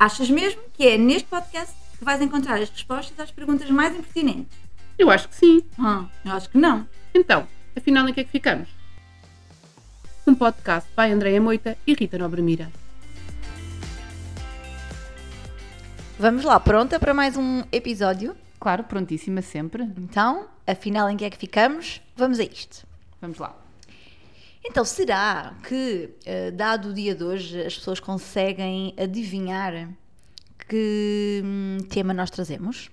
Achas 0.00 0.30
mesmo 0.30 0.62
que 0.72 0.88
é 0.88 0.96
neste 0.96 1.28
podcast 1.28 1.74
que 1.98 2.02
vais 2.02 2.22
encontrar 2.22 2.58
as 2.58 2.70
respostas 2.70 3.20
às 3.20 3.30
perguntas 3.30 3.68
mais 3.68 3.94
impertinentes? 3.94 4.56
Eu 4.98 5.10
acho 5.10 5.28
que 5.28 5.36
sim. 5.36 5.62
Ah, 5.78 6.06
eu 6.24 6.32
acho 6.32 6.48
que 6.48 6.56
não. 6.56 6.88
Então, 7.12 7.46
afinal 7.76 8.08
em 8.08 8.14
que 8.14 8.20
é 8.20 8.24
que 8.24 8.30
ficamos? 8.30 8.70
Um 10.26 10.34
podcast 10.34 10.88
by 10.96 11.12
Andréia 11.12 11.38
Moita 11.38 11.76
e 11.86 11.92
Rita 11.92 12.16
Nobre 12.16 12.40
Mira. 12.40 12.72
Vamos 16.18 16.44
lá, 16.44 16.58
pronta 16.58 16.98
para 16.98 17.12
mais 17.12 17.36
um 17.36 17.62
episódio? 17.70 18.34
Claro, 18.58 18.84
prontíssima 18.84 19.42
sempre. 19.42 19.82
Então, 19.98 20.48
afinal 20.66 21.10
em 21.10 21.16
que 21.18 21.26
é 21.26 21.30
que 21.30 21.36
ficamos? 21.36 22.00
Vamos 22.16 22.40
a 22.40 22.44
isto. 22.44 22.86
Vamos 23.20 23.36
lá. 23.36 23.54
Então, 24.64 24.84
será 24.84 25.54
que, 25.66 26.10
eh, 26.24 26.50
dado 26.50 26.90
o 26.90 26.94
dia 26.94 27.14
de 27.14 27.24
hoje, 27.24 27.60
as 27.62 27.76
pessoas 27.76 27.98
conseguem 27.98 28.94
adivinhar 28.98 29.88
que 30.68 31.42
hum, 31.44 31.78
tema 31.88 32.12
nós 32.14 32.30
trazemos? 32.30 32.90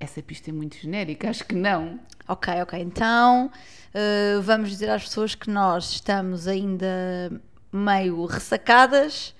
Essa 0.00 0.22
pista 0.22 0.50
é 0.50 0.52
muito 0.52 0.76
genérica, 0.76 1.30
acho 1.30 1.44
que 1.44 1.54
não. 1.54 2.00
Ok, 2.26 2.52
ok. 2.62 2.80
Então, 2.80 3.50
eh, 3.92 4.38
vamos 4.42 4.70
dizer 4.70 4.90
às 4.90 5.04
pessoas 5.04 5.34
que 5.34 5.50
nós 5.50 5.90
estamos 5.92 6.48
ainda 6.48 7.30
meio 7.72 8.24
ressacadas 8.26 9.34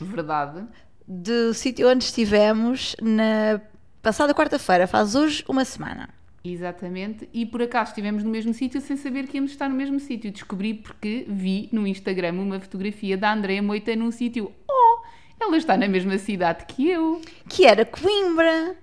Verdade. 0.00 0.66
do 1.06 1.54
sítio 1.54 1.88
onde 1.88 2.04
estivemos 2.04 2.94
na 3.00 3.60
passada 4.02 4.34
quarta-feira, 4.34 4.86
faz 4.86 5.14
hoje 5.14 5.44
uma 5.48 5.64
semana. 5.64 6.08
Exatamente. 6.44 7.26
E 7.32 7.46
por 7.46 7.62
acaso 7.62 7.90
estivemos 7.90 8.22
no 8.22 8.30
mesmo 8.30 8.52
sítio 8.52 8.78
sem 8.80 8.96
saber 8.98 9.26
que 9.26 9.38
íamos 9.38 9.52
estar 9.52 9.68
no 9.68 9.74
mesmo 9.74 9.98
sítio. 9.98 10.30
Descobri 10.30 10.74
porque 10.74 11.24
vi 11.26 11.70
no 11.72 11.86
Instagram 11.86 12.34
uma 12.34 12.60
fotografia 12.60 13.16
da 13.16 13.32
Andréia 13.32 13.62
Moita 13.62 13.96
num 13.96 14.10
sítio. 14.10 14.52
Oh, 14.68 15.02
ela 15.40 15.56
está 15.56 15.76
na 15.76 15.88
mesma 15.88 16.18
cidade 16.18 16.66
que 16.66 16.88
eu. 16.90 17.20
Que 17.48 17.64
era 17.64 17.84
Coimbra, 17.86 18.76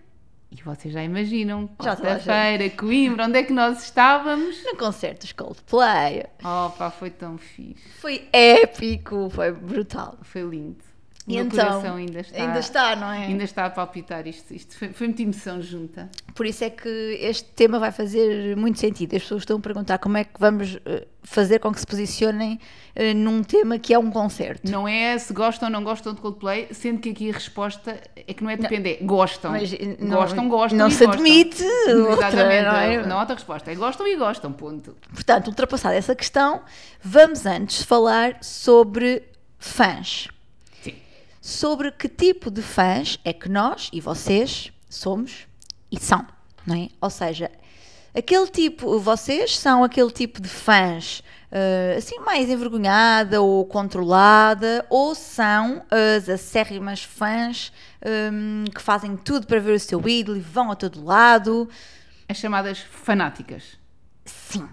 E 0.52 0.62
vocês 0.64 0.92
já 0.94 1.03
imaginam, 1.03 1.68
quarta-feira, 1.78 2.68
Coimbra, 2.72 3.26
onde 3.26 3.38
é 3.38 3.44
que 3.44 3.53
nós 3.53 3.84
estávamos? 3.84 4.64
no 4.66 4.75
concerto 4.75 5.22
dos 5.22 5.31
Coldplay. 5.31 6.25
Oh 6.44 6.72
pá, 6.72 6.90
foi 6.90 7.12
tão 7.12 7.38
fixe. 7.38 7.88
Foi 8.00 8.28
épico, 8.34 9.30
foi 9.30 9.52
brutal. 9.52 10.18
Foi 10.23 10.42
lindo. 10.42 10.91
E 11.28 11.36
meu 11.36 11.46
então, 11.46 11.66
coração 11.68 11.96
ainda 11.98 12.20
está, 12.20 12.42
Ainda 12.42 12.60
está, 12.60 12.96
não 12.96 13.12
é? 13.12 13.26
ainda 13.26 13.44
está 13.44 13.66
a 13.66 13.70
palpitar. 13.70 14.26
Isto, 14.28 14.54
isto 14.54 14.76
foi, 14.76 14.90
foi 14.90 15.08
muita 15.08 15.22
emoção 15.22 15.62
junta. 15.62 16.10
Por 16.34 16.46
isso 16.46 16.64
é 16.64 16.70
que 16.70 16.90
este 17.22 17.44
tema 17.50 17.78
vai 17.80 17.92
fazer 17.92 18.56
muito 18.58 18.80
sentido. 18.80 19.16
As 19.16 19.22
pessoas 19.22 19.44
estão 19.44 19.58
a 19.58 19.60
perguntar 19.60 20.00
como 20.00 20.18
é 20.18 20.24
que 20.24 20.40
vamos 20.40 20.80
eh, 20.84 21.06
fazer 21.24 21.60
com 21.60 21.72
que 21.72 21.80
se 21.80 21.86
posicionem 21.86 22.60
eh, 22.96 23.14
num 23.14 23.44
tema 23.44 23.78
que 23.78 23.94
é 23.94 24.00
um 24.00 24.10
concerto. 24.10 24.70
Não 24.72 24.88
é 24.88 25.16
se 25.20 25.32
gostam 25.32 25.68
ou 25.70 25.72
não 25.72 25.84
gostam 25.84 26.14
de 26.16 26.22
Coldplay, 26.22 26.70
sendo 26.72 27.00
que 27.00 27.12
aqui 27.12 27.30
a 27.30 27.34
resposta 27.34 28.02
é 28.16 28.34
que 28.34 28.44
não 28.44 28.50
é 28.50 28.58
depende, 28.58 28.90
é 28.90 28.98
gostam. 29.04 29.52
Mas, 29.52 29.72
eh, 29.74 29.98
não- 30.00 30.18
gostam, 30.18 30.50
gostam. 30.50 30.80
não 30.80 30.90
se 30.90 31.06
gostam. 31.06 31.24
admite 31.24 31.64
outra, 31.64 32.28
Exatamente, 32.30 32.66
não 32.66 32.76
é? 32.76 33.06
não 33.06 33.18
há 33.18 33.20
outra 33.20 33.36
resposta. 33.36 33.72
É 33.72 33.76
gostam 33.76 34.08
e 34.08 34.16
gostam, 34.16 34.52
ponto. 34.52 34.98
Portanto, 35.14 35.48
ultrapassada 35.50 35.94
essa 35.96 36.16
questão, 36.16 36.62
vamos 37.04 37.46
antes 37.46 37.84
falar 37.84 38.38
sobre 38.42 39.22
fãs. 39.60 40.28
Sobre 41.42 41.92
que 41.92 42.08
tipo 42.08 42.52
de 42.52 42.61
fãs 42.61 43.20
é 43.25 43.34
que 43.34 43.50
nós 43.50 43.89
e 43.92 44.00
vocês 44.00 44.72
somos 44.88 45.47
e 45.92 46.00
são, 46.00 46.25
não 46.66 46.75
é? 46.75 46.89
Ou 47.02 47.09
seja, 47.09 47.52
aquele 48.16 48.47
tipo, 48.47 49.00
vocês 49.00 49.58
são 49.58 49.84
aquele 49.84 50.12
tipo 50.12 50.39
de 50.39 50.47
fãs 50.47 51.23
eh, 51.53 51.95
assim 51.97 52.17
mais 52.19 52.50
envergonhada 52.50 53.42
ou 53.42 53.66
controlada, 53.66 54.86
ou 54.89 55.14
são 55.14 55.84
as 55.91 56.30
acérrimas 56.30 57.03
fãs 57.03 57.74
hum, 58.31 58.63
que 58.74 58.81
fazem 58.81 59.18
tudo 59.18 59.46
para 59.46 59.59
ver 59.59 59.74
o 59.74 59.80
seu 59.80 60.00
ídolo 60.07 60.38
e 60.38 60.41
vão 60.41 60.72
a 60.72 60.75
todo 60.75 61.03
lado. 61.03 61.68
As 62.30 62.38
chamadas 62.38 62.80
fanáticas. 62.80 63.78
Sim. 64.24 64.69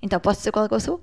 Então, 0.00 0.20
posso 0.20 0.38
dizer 0.38 0.52
qual 0.52 0.66
é 0.66 0.68
que 0.68 0.74
eu 0.74 0.80
sou? 0.80 1.02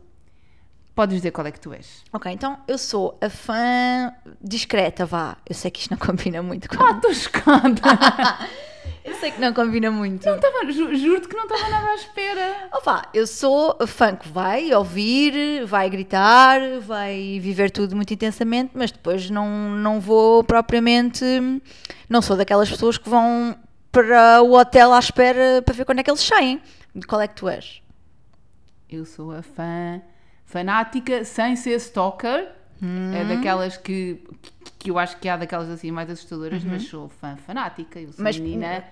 Podes 1.01 1.15
dizer 1.15 1.31
qual 1.31 1.47
é 1.47 1.51
que 1.51 1.59
tu 1.59 1.73
és. 1.73 2.03
Ok, 2.13 2.31
então 2.31 2.59
eu 2.67 2.77
sou 2.77 3.17
a 3.19 3.27
fã 3.27 4.13
discreta, 4.39 5.03
vá. 5.03 5.35
Eu 5.49 5.55
sei 5.55 5.71
que 5.71 5.79
isto 5.79 5.89
não 5.89 5.97
combina 6.05 6.43
muito 6.43 6.69
com. 6.69 6.83
Ah, 6.83 6.91
estou 6.91 7.11
chocada. 7.11 7.81
Eu 9.03 9.15
sei 9.15 9.31
que 9.31 9.41
não 9.41 9.51
combina 9.51 9.89
muito. 9.89 10.29
Estava- 10.29 10.71
ju- 10.71 10.93
Juro-te 10.95 11.27
que 11.27 11.35
não 11.35 11.45
estava 11.45 11.67
nada 11.69 11.87
à 11.89 11.95
espera. 11.95 12.69
Vá, 12.85 13.01
eu 13.15 13.25
sou 13.25 13.75
a 13.81 13.87
fã 13.87 14.15
que 14.15 14.29
vai 14.29 14.71
ouvir, 14.75 15.65
vai 15.65 15.89
gritar, 15.89 16.59
vai 16.81 17.39
viver 17.41 17.71
tudo 17.71 17.95
muito 17.95 18.13
intensamente, 18.13 18.73
mas 18.75 18.91
depois 18.91 19.27
não, 19.31 19.49
não 19.71 19.99
vou 19.99 20.43
propriamente. 20.43 21.25
Não 22.07 22.21
sou 22.21 22.37
daquelas 22.37 22.69
pessoas 22.69 22.99
que 22.99 23.09
vão 23.09 23.55
para 23.91 24.43
o 24.43 24.53
hotel 24.53 24.93
à 24.93 24.99
espera 24.99 25.63
para 25.65 25.73
ver 25.73 25.83
quando 25.83 25.97
é 25.97 26.03
que 26.03 26.11
eles 26.11 26.21
saem. 26.21 26.61
Qual 27.07 27.19
é 27.21 27.27
que 27.27 27.33
tu 27.35 27.49
és? 27.49 27.81
Eu 28.87 29.03
sou 29.03 29.31
a 29.31 29.41
fã 29.41 29.99
fanática 30.51 31.23
sem 31.23 31.55
ser 31.55 31.75
stalker. 31.79 32.47
Hum. 32.83 33.13
É 33.13 33.23
daquelas 33.25 33.77
que, 33.77 34.23
que, 34.41 34.51
que 34.79 34.91
eu 34.91 34.97
acho 34.99 35.17
que 35.19 35.29
há 35.29 35.37
daquelas 35.37 35.69
assim 35.69 35.91
mais 35.91 36.09
assustadoras, 36.09 36.63
mas 36.63 36.83
sou 36.83 37.07
fã 37.09 37.35
fanática. 37.37 37.99
Eu 37.99 38.07
sou 38.11 38.17
Uhum. 38.19 38.23
Mas, 38.23 38.37
menina. 38.39 38.83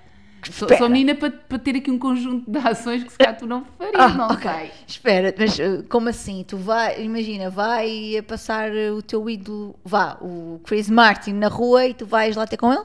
Sou, 0.46 0.68
espera. 0.68 0.78
sou 0.78 0.90
menina 0.90 1.16
para, 1.16 1.31
para 1.31 1.59
ter 1.59 1.75
aqui 1.75 1.92
um 1.92 2.00
conjunto 2.00 2.50
de 2.50 2.58
ações 2.59 3.03
que 3.03 3.12
se 3.12 3.18
calhar 3.18 3.36
tu 3.38 3.46
não 3.46 3.66
farias, 3.78 4.16
não 4.16 4.25
Ah, 4.30 4.34
ok. 4.34 4.50
sei. 4.50 4.72
Espera, 4.88 5.36
mas 5.38 5.59
uh, 5.59 5.84
como 5.90 6.08
assim? 6.08 6.46
Tu 6.48 6.56
vai, 6.56 7.03
imagina, 7.03 7.50
vai 7.50 8.16
a 8.18 8.24
passar 8.24 8.72
uh, 8.72 8.96
o 8.96 9.02
teu 9.02 9.30
ídolo, 9.30 9.78
vá, 9.84 10.18
o 10.22 10.62
Chris 10.64 10.90
Martin 10.90 11.34
na 11.34 11.50
rua 11.50 11.88
e 11.88 11.94
tu 11.94 12.06
vais 12.06 12.38
lá 12.38 12.48
ter 12.48 12.56
com 12.56 12.72
ele? 12.72 12.84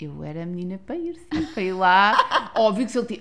Eu 0.00 0.24
era 0.24 0.46
menina 0.46 0.80
para 0.86 0.96
ir, 0.96 1.16
sim, 1.16 1.44
para 1.52 1.62
ir 1.62 1.72
lá. 1.74 2.16
Óbvio 2.56 2.86
que 2.86 2.92
se 2.92 2.98
ele 2.98 3.06
tinha. 3.08 3.20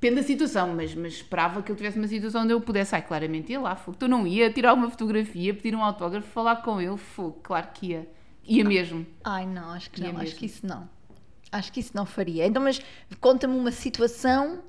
Depende 0.00 0.22
da 0.22 0.26
situação, 0.26 0.74
mas, 0.74 0.94
mas 0.94 1.12
esperava 1.14 1.62
que 1.62 1.70
ele 1.70 1.76
tivesse 1.76 1.98
uma 1.98 2.08
situação 2.08 2.42
onde 2.44 2.52
eu 2.54 2.60
pudesse. 2.60 2.94
Ai, 2.94 3.02
claramente 3.02 3.52
ia 3.52 3.60
lá, 3.60 3.76
fogo. 3.76 3.98
Tu 3.98 4.08
não 4.08 4.26
ia 4.26 4.50
tirar 4.50 4.72
uma 4.72 4.88
fotografia, 4.90 5.52
pedir 5.52 5.74
um 5.74 5.84
autógrafo, 5.84 6.26
falar 6.28 6.56
com 6.56 6.80
ele, 6.80 6.96
fogo. 6.96 7.38
Claro 7.42 7.68
que 7.74 7.88
ia. 7.88 8.08
Ia 8.44 8.64
mesmo. 8.64 9.06
Ai, 9.22 9.44
não, 9.46 9.70
acho 9.72 9.90
que 9.90 10.00
é 10.02 10.04
não, 10.04 10.12
acho 10.16 10.20
mesmo. 10.24 10.38
que 10.38 10.46
isso 10.46 10.66
não. 10.66 10.88
Acho 11.52 11.70
que 11.72 11.80
isso 11.80 11.90
não 11.94 12.06
faria. 12.06 12.46
Então, 12.46 12.62
mas 12.62 12.80
conta-me 13.20 13.54
uma 13.58 13.70
situação. 13.70 14.60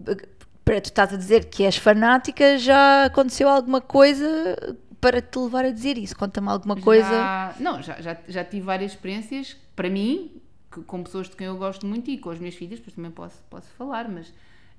uh, 0.00 0.26
Para 0.64 0.80
tu 0.80 0.86
estás 0.86 1.12
a 1.14 1.16
dizer 1.16 1.44
que 1.44 1.62
és 1.62 1.76
fanática, 1.76 2.58
já 2.58 3.04
aconteceu 3.04 3.48
alguma 3.48 3.80
coisa 3.80 4.76
para 5.00 5.22
te 5.22 5.38
levar 5.38 5.64
a 5.64 5.70
dizer 5.70 5.96
isso? 5.96 6.16
Conta-me 6.16 6.48
alguma 6.48 6.74
coisa. 6.76 7.08
Já, 7.08 7.54
não, 7.60 7.80
já, 7.80 8.00
já, 8.00 8.16
já 8.26 8.44
tive 8.44 8.62
várias 8.66 8.92
experiências, 8.92 9.56
para 9.76 9.88
mim, 9.88 10.40
que- 10.72 10.82
com 10.82 11.02
pessoas 11.04 11.28
de 11.28 11.36
quem 11.36 11.46
eu 11.46 11.56
gosto 11.56 11.86
muito 11.86 12.10
e 12.10 12.18
com 12.18 12.30
as 12.30 12.38
minhas 12.40 12.54
filhas, 12.56 12.78
depois 12.80 12.94
também 12.96 13.10
posso, 13.12 13.40
posso 13.48 13.68
falar, 13.78 14.08
mas 14.08 14.32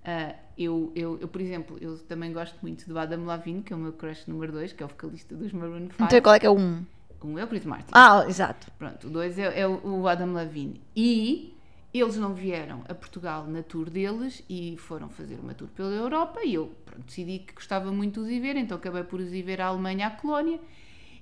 ah, 0.06 0.36
eu, 0.58 0.92
eu, 0.96 1.18
eu, 1.20 1.28
por 1.28 1.42
exemplo, 1.42 1.78
eu 1.82 1.98
também 1.98 2.32
gosto 2.32 2.58
muito 2.62 2.88
do 2.88 2.98
Adam 2.98 3.26
Lavigne, 3.26 3.64
que 3.64 3.74
é 3.74 3.76
o 3.76 3.80
meu 3.80 3.94
crush 3.94 4.28
número 4.28 4.52
2, 4.52 4.74
que 4.74 4.84
é 4.84 4.86
o 4.86 4.90
vocalista 4.90 5.36
dos 5.36 5.52
Maroon 5.52 5.88
5. 5.90 6.04
Então, 6.04 6.22
qual 6.22 6.36
é 6.36 6.40
que 6.40 6.46
é 6.46 6.50
o 6.50 6.58
um? 6.58 6.86
Um 7.24 7.40
é 7.40 7.44
o 7.44 7.48
Chris 7.48 7.66
Martin. 7.66 7.92
Ah, 7.94 8.26
exato. 8.28 8.68
Pronto, 8.78 9.08
o 9.08 9.10
2 9.10 9.40
é, 9.40 9.62
é 9.62 9.68
o 9.68 10.02
o 10.02 10.08
Adam 10.08 10.34
Lavigne. 10.34 10.82
E 10.96 11.56
eles 11.94 12.18
não 12.18 12.34
vieram 12.34 12.84
a 12.90 12.94
Portugal 12.94 13.46
na 13.48 13.64
tour 13.64 13.90
deles 13.90 14.44
e 14.50 14.76
foram 14.78 15.10
fazer 15.10 15.40
uma 15.40 15.54
tour 15.54 15.70
pela 15.70 15.92
Europa 15.92 16.42
e 16.44 16.56
eu 16.56 16.74
pronto, 16.86 17.06
decidi 17.06 17.40
que 17.40 17.54
gostava 17.54 17.92
muito 17.92 18.20
de 18.22 18.26
os 18.26 18.30
ir 18.30 18.40
ver, 18.40 18.56
então 18.58 18.76
acabei 18.78 19.04
por 19.04 19.20
os 19.20 19.32
ir 19.32 19.44
ver 19.44 19.62
à 19.62 19.68
Alemanha, 19.68 20.08
à 20.08 20.10
Colónia. 20.12 20.60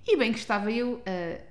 E 0.08 0.18
bem 0.18 0.31
que 0.34 0.40
estava 0.40 0.72
eu 0.72 1.02
a, 1.06 1.42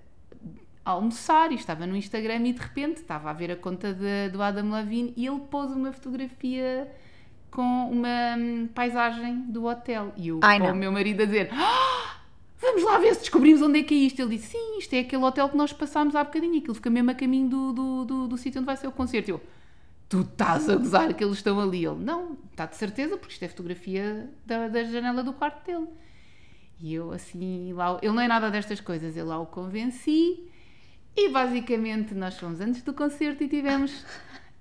a 0.85 0.91
almoçar 0.93 1.53
e 1.53 1.55
estava 1.55 1.87
no 1.87 1.95
Instagram 1.95 2.47
e 2.49 2.53
de 2.53 2.61
repente 2.61 2.97
estava 3.03 3.31
a 3.31 3.33
ver 3.33 3.53
a 3.53 3.57
conta 3.57 3.95
de- 3.95 4.31
do 4.33 4.43
Adam 4.43 4.71
Lavigne 4.71 5.13
e 5.17 5.27
ele 5.27 5.41
pôs 5.51 5.71
uma 5.71 5.93
fotografia 5.93 6.91
com 7.51 7.91
uma 7.91 8.37
hum, 8.37 8.69
paisagem 8.75 9.43
do 9.43 9.65
hotel. 9.67 10.13
E 10.17 10.29
eu 10.29 10.41
Ai, 10.43 10.61
o 10.61 10.75
meu 10.75 10.93
marido 10.93 11.23
a 11.23 11.27
dizer... 11.27 11.49
"Ah, 11.53 12.01
Vamos 12.61 12.83
lá 12.83 12.99
ver 12.99 13.15
se 13.15 13.21
descobrimos 13.21 13.63
onde 13.63 13.81
é 13.81 13.83
que 13.83 13.95
é 13.95 13.97
isto. 13.97 14.21
Ele 14.21 14.37
disse: 14.37 14.49
Sim, 14.51 14.79
isto 14.79 14.93
é 14.93 14.99
aquele 15.01 15.25
hotel 15.25 15.49
que 15.49 15.57
nós 15.57 15.73
passámos 15.73 16.15
há 16.15 16.23
bocadinho. 16.23 16.59
Aquilo 16.59 16.75
fica 16.75 16.91
mesmo 16.91 17.11
a 17.11 17.15
caminho 17.15 17.49
do, 17.49 17.73
do, 17.73 18.05
do, 18.05 18.29
do 18.29 18.37
sítio 18.37 18.61
onde 18.61 18.67
vai 18.67 18.77
ser 18.77 18.87
o 18.87 18.93
concerto. 18.93 19.31
Eu, 19.31 19.41
tu 20.09 20.21
estás 20.21 20.69
a 20.69 20.77
gozar 20.77 21.15
que 21.15 21.25
eles 21.25 21.39
estão 21.39 21.59
ali. 21.59 21.87
Ele, 21.87 22.05
não, 22.05 22.37
está 22.51 22.67
de 22.67 22.77
certeza, 22.77 23.17
porque 23.17 23.33
isto 23.33 23.43
é 23.43 23.49
fotografia 23.49 24.29
da, 24.45 24.69
da 24.69 24.85
janela 24.85 25.23
do 25.23 25.33
quarto 25.33 25.65
dele. 25.65 25.87
E 26.79 26.95
eu, 26.95 27.13
assim, 27.13 27.73
lá, 27.73 27.99
ele 28.03 28.13
não 28.13 28.21
é 28.21 28.29
nada 28.29 28.51
destas 28.51 28.81
coisas. 28.81 29.17
Eu 29.17 29.27
lá 29.27 29.39
o 29.39 29.47
convenci. 29.47 30.47
E 31.17 31.29
basicamente 31.31 32.15
nós 32.15 32.39
fomos 32.39 32.61
antes 32.61 32.83
do 32.83 32.93
concerto 32.93 33.43
e 33.43 33.49
tivemos 33.49 34.05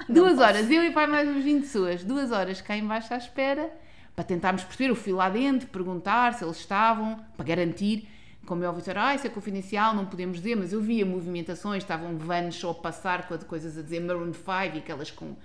duas 0.08 0.40
horas, 0.40 0.70
eu 0.70 0.84
e 0.84 0.92
pai 0.92 1.08
mais 1.08 1.28
uns 1.28 1.44
20 1.44 1.62
pessoas, 1.62 2.04
duas 2.04 2.32
horas 2.32 2.62
cá 2.62 2.78
embaixo 2.78 3.14
à 3.14 3.18
espera, 3.18 3.72
para 4.16 4.24
tentarmos 4.24 4.64
perceber, 4.64 4.90
eu 4.90 4.96
fui 4.96 5.14
lá 5.14 5.30
dentro, 5.30 5.68
perguntar 5.68 6.34
se 6.34 6.44
eles 6.44 6.58
estavam, 6.58 7.20
para 7.36 7.46
garantir, 7.46 8.08
como 8.46 8.64
é 8.64 8.68
óbvio, 8.68 8.82
disseram, 8.82 9.02
ah, 9.02 9.16
isso 9.16 9.28
é 9.28 9.30
confidencial, 9.30 9.94
não 9.94 10.06
podemos 10.06 10.38
dizer, 10.38 10.56
mas 10.56 10.74
eu 10.74 10.82
via 10.82 11.06
movimentações, 11.06 11.84
estavam 11.84 12.18
vans 12.18 12.56
só 12.56 12.72
a 12.72 12.76
passar 12.76 13.28
com 13.28 13.38
coisas 13.40 13.78
a 13.78 13.82
dizer 13.82 14.00
Maroon 14.00 14.34
5 14.34 14.76
e 14.76 14.80
aquelas 14.80 15.12
com 15.12 15.36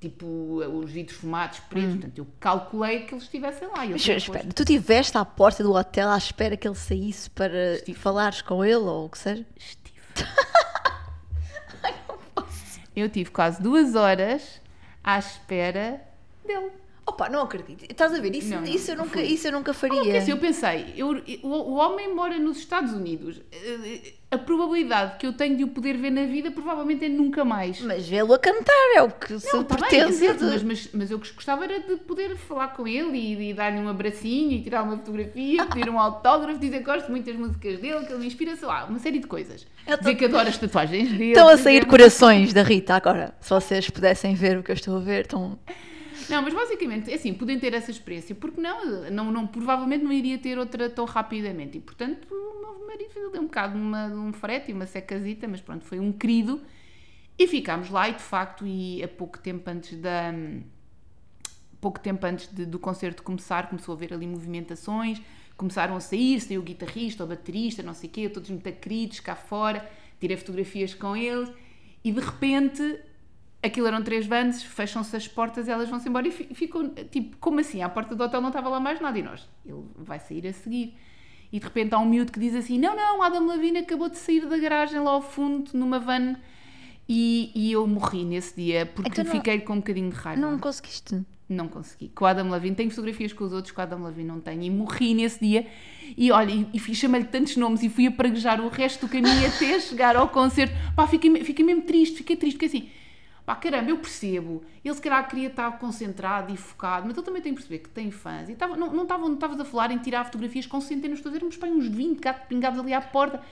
tipo 0.00 0.26
os 0.26 0.90
vidros 0.90 1.16
fumados 1.16 1.60
pretos, 1.60 1.94
portanto 1.94 2.18
eu 2.18 2.26
calculei 2.38 3.00
que 3.00 3.14
eles 3.14 3.24
estivessem 3.24 3.68
lá. 3.68 3.84
Hum. 3.84 3.90
Mas, 3.92 4.06
espera, 4.06 4.46
tu 4.54 4.62
estiveste 4.62 5.16
à 5.16 5.24
porta 5.24 5.62
do 5.62 5.72
hotel 5.72 6.10
à 6.10 6.18
espera 6.18 6.56
que 6.56 6.68
ele 6.68 6.74
saísse 6.74 7.30
para 7.30 7.74
Estive. 7.74 7.98
falares 7.98 8.42
com 8.42 8.64
ele 8.64 8.76
ou 8.76 9.06
o 9.06 9.08
que 9.08 9.18
seja? 9.18 9.44
Estive. 9.56 9.93
Eu 12.94 13.08
tive 13.08 13.30
quase 13.30 13.60
duas 13.62 13.94
horas 13.94 14.60
à 15.02 15.18
espera 15.18 16.00
dele. 16.46 16.70
Opa, 17.06 17.28
não 17.28 17.42
acredito. 17.42 17.84
Estás 17.90 18.14
a 18.14 18.18
ver? 18.20 18.34
Isso, 18.34 18.48
Não, 18.50 18.62
não, 18.62 18.66
isso, 18.68 18.90
eu, 18.90 18.96
nunca, 18.96 19.20
isso 19.22 19.46
eu 19.46 19.52
nunca 19.52 19.74
faria. 19.74 20.00
Porque 20.02 20.16
assim, 20.16 20.30
eu 20.30 20.38
pensei, 20.38 20.94
eu- 20.96 21.22
o, 21.42 21.48
o 21.48 21.74
homem 21.74 22.14
mora 22.14 22.38
nos 22.38 22.56
Estados 22.58 22.92
Unidos. 22.94 23.40
A 24.34 24.38
probabilidade 24.38 25.16
que 25.18 25.26
eu 25.26 25.32
tenho 25.32 25.56
de 25.56 25.64
o 25.64 25.68
poder 25.68 25.96
ver 25.96 26.10
na 26.10 26.24
vida 26.24 26.50
provavelmente 26.50 27.04
é 27.04 27.08
nunca 27.08 27.44
mais. 27.44 27.80
Mas 27.80 28.08
vê-lo 28.08 28.32
a 28.34 28.38
cantar 28.38 28.72
é 28.96 29.02
o 29.02 29.10
que 29.10 29.38
se 29.38 29.52
Não, 29.54 29.62
tá 29.64 29.76
bem, 29.76 29.84
é 29.84 29.88
pretende. 30.04 30.12
certo, 30.14 30.44
mas, 30.44 30.62
mas, 30.62 30.88
mas 30.92 31.10
eu 31.10 31.18
gostava 31.18 31.64
era 31.64 31.80
de 31.80 31.96
poder 31.96 32.36
falar 32.36 32.68
com 32.68 32.86
ele 32.86 33.16
e, 33.16 33.50
e 33.50 33.54
dar-lhe 33.54 33.78
um 33.78 33.88
abracinho 33.88 34.52
e 34.52 34.62
tirar 34.62 34.82
uma 34.82 34.96
fotografia, 34.96 35.64
pedir 35.72 35.88
um 35.88 35.98
autógrafo, 35.98 36.58
dizer 36.58 36.78
que 36.78 36.84
gosto 36.84 37.10
muito 37.10 37.24
das 37.26 37.36
músicas 37.36 37.78
dele, 37.80 38.04
que 38.06 38.12
ele 38.12 38.20
me 38.20 38.26
inspira, 38.26 38.56
sei 38.56 38.66
lá, 38.66 38.84
uma 38.86 38.98
série 38.98 39.18
de 39.18 39.26
coisas. 39.26 39.66
Eu 39.86 39.96
tô- 39.96 40.04
Dizer 40.04 40.14
que 40.16 40.24
adoro 40.24 40.48
as 40.48 40.58
tatuagens 40.58 41.10
dele. 41.10 41.28
Estão 41.30 41.48
a 41.48 41.56
sair 41.56 41.86
corações 41.86 42.52
da 42.52 42.62
Rita 42.62 42.94
agora. 42.94 43.34
Se 43.40 43.50
vocês 43.50 43.88
pudessem 43.90 44.34
ver 44.34 44.58
o 44.58 44.62
que 44.62 44.70
eu 44.70 44.74
estou 44.74 44.96
a 44.96 45.00
ver, 45.00 45.22
estão. 45.22 45.58
Não, 46.28 46.42
mas 46.42 46.54
basicamente, 46.54 47.10
é 47.10 47.14
assim, 47.14 47.34
podem 47.34 47.58
ter 47.58 47.74
essa 47.74 47.90
experiência, 47.90 48.34
porque 48.34 48.60
não, 48.60 49.10
não, 49.10 49.30
não, 49.32 49.46
provavelmente 49.46 50.04
não 50.04 50.12
iria 50.12 50.38
ter 50.38 50.58
outra 50.58 50.88
tão 50.88 51.04
rapidamente. 51.04 51.78
E 51.78 51.80
portanto, 51.80 52.26
o 52.30 52.60
meu 52.60 52.86
marido 52.86 53.12
ali 53.28 53.38
um 53.38 53.44
bocado 53.44 53.76
uma, 53.76 54.06
um 54.06 54.32
frete 54.32 54.70
e 54.70 54.74
uma 54.74 54.86
secazita, 54.86 55.46
mas 55.48 55.60
pronto, 55.60 55.84
foi 55.84 56.00
um 56.00 56.12
querido. 56.12 56.60
E 57.38 57.46
ficámos 57.46 57.90
lá 57.90 58.08
e 58.08 58.12
de 58.14 58.22
facto, 58.22 58.66
e 58.66 59.02
a 59.02 59.08
pouco 59.08 59.38
tempo 59.38 59.68
antes 59.68 59.98
da. 59.98 60.32
Pouco 61.80 62.00
tempo 62.00 62.24
antes 62.26 62.48
de- 62.52 62.64
do 62.64 62.78
concerto 62.78 63.22
começar, 63.22 63.68
começou 63.68 63.92
a 63.92 63.96
haver 63.96 64.14
ali 64.14 64.26
movimentações, 64.26 65.20
começaram 65.56 65.94
a 65.96 66.00
sair, 66.00 66.40
saiu 66.40 66.60
o 66.60 66.64
guitarrista, 66.64 67.24
o 67.24 67.26
baterista, 67.26 67.82
não 67.82 67.92
sei 67.92 68.08
o 68.08 68.12
quê, 68.12 68.28
todos 68.28 68.48
muito 68.48 68.70
queridos 68.72 69.20
cá 69.20 69.34
fora, 69.36 69.86
tirei 70.18 70.36
fotografias 70.36 70.94
com 70.94 71.14
eles 71.14 71.50
e 72.02 72.10
de 72.10 72.20
repente 72.20 73.00
aquilo 73.64 73.86
eram 73.86 74.02
três 74.02 74.26
vans, 74.26 74.62
fecham-se 74.62 75.16
as 75.16 75.26
portas, 75.26 75.68
elas 75.68 75.88
vão-se 75.88 76.08
embora 76.08 76.28
e 76.28 76.30
fi- 76.30 76.48
ficam, 76.54 76.88
tipo, 77.10 77.36
como 77.38 77.60
assim? 77.60 77.82
À 77.82 77.88
porta 77.88 78.14
do 78.14 78.22
hotel 78.22 78.40
não 78.40 78.48
estava 78.50 78.68
lá 78.68 78.78
mais 78.78 79.00
nada 79.00 79.18
e 79.18 79.22
nós, 79.22 79.48
ele 79.64 79.82
vai 79.96 80.18
sair 80.18 80.46
a 80.46 80.52
seguir. 80.52 80.94
E 81.52 81.58
de 81.60 81.64
repente 81.64 81.94
há 81.94 81.98
um 81.98 82.06
miúdo 82.06 82.32
que 82.32 82.40
diz 82.40 82.54
assim: 82.54 82.78
Não, 82.78 82.96
não, 82.96 83.22
Adam 83.22 83.46
Levine 83.46 83.78
acabou 83.78 84.08
de 84.08 84.18
sair 84.18 84.44
da 84.46 84.58
garagem 84.58 84.98
lá 85.00 85.10
ao 85.12 85.22
fundo, 85.22 85.70
numa 85.74 85.98
van. 86.00 86.36
E, 87.08 87.52
e 87.54 87.70
eu 87.72 87.86
morri 87.86 88.24
nesse 88.24 88.56
dia 88.56 88.86
porque 88.86 89.10
Então 89.10 89.24
não- 89.24 89.30
fiquei 89.32 89.60
com 89.60 89.74
um 89.74 89.76
bocadinho 89.76 90.10
de 90.10 90.16
raiva. 90.16 90.40
Não 90.40 90.58
conseguiste. 90.58 91.22
Não 91.46 91.68
consegui. 91.68 92.08
Com 92.08 92.24
o 92.24 92.26
Adam 92.26 92.50
Levine, 92.50 92.74
tenho 92.74 92.88
fotografias 92.90 93.30
com 93.34 93.44
os 93.44 93.52
outros, 93.52 93.70
com 93.72 93.80
o 93.80 93.84
Adam 93.84 94.02
Levine 94.02 94.26
não 94.28 94.40
tenho. 94.40 94.62
E 94.62 94.70
morri 94.70 95.12
nesse 95.12 95.38
dia. 95.44 95.66
E 96.16 96.32
olha, 96.32 96.50
e, 96.50 96.66
e 96.72 96.94
chamei-lhe 96.94 97.26
tantos 97.26 97.56
nomes 97.58 97.82
e 97.82 97.90
fui 97.90 98.06
a 98.06 98.10
praguejar 98.10 98.60
o 98.62 98.68
resto 98.68 99.06
do 99.06 99.12
caminho 99.12 99.46
até 99.46 99.78
chegar 99.80 100.16
ao 100.16 100.28
concerto. 100.30 100.74
Pá, 100.96 101.06
fiquei, 101.06 101.44
fiquei 101.44 101.62
mesmo 101.64 101.82
triste, 101.82 102.16
fiquei 102.16 102.36
triste, 102.36 102.56
porque 102.56 102.66
assim, 102.66 102.88
pá, 103.44 103.54
caramba, 103.54 103.90
eu 103.90 103.98
percebo. 103.98 104.62
Ele 104.84 104.94
se 104.94 105.00
calhar 105.00 105.28
queria 105.28 105.48
estar 105.48 105.78
concentrado 105.78 106.52
e 106.52 106.56
focado, 106.56 107.06
mas 107.06 107.16
ele 107.16 107.26
também 107.26 107.42
tem 107.42 107.52
que 107.52 107.60
perceber 107.60 107.78
que 107.80 107.90
tem 107.90 108.10
fãs. 108.10 108.48
E 108.48 108.54
tava, 108.54 108.76
não 108.76 108.92
não 108.92 109.02
estava 109.02 109.26
não 109.26 109.34
estavas 109.34 109.60
a 109.60 109.64
falar 109.64 109.90
em 109.90 109.98
tirar 109.98 110.24
fotografias 110.24 110.66
com 110.66 110.80
centenas 110.80 111.18
de 111.18 111.22
pessoas, 111.22 111.36
éramos 111.36 111.56
pá, 111.56 111.66
uns 111.66 111.86
20 111.86 112.20
gatos 112.20 112.46
pingados 112.48 112.78
ali 112.80 112.92
à 112.92 113.00
porta. 113.00 113.42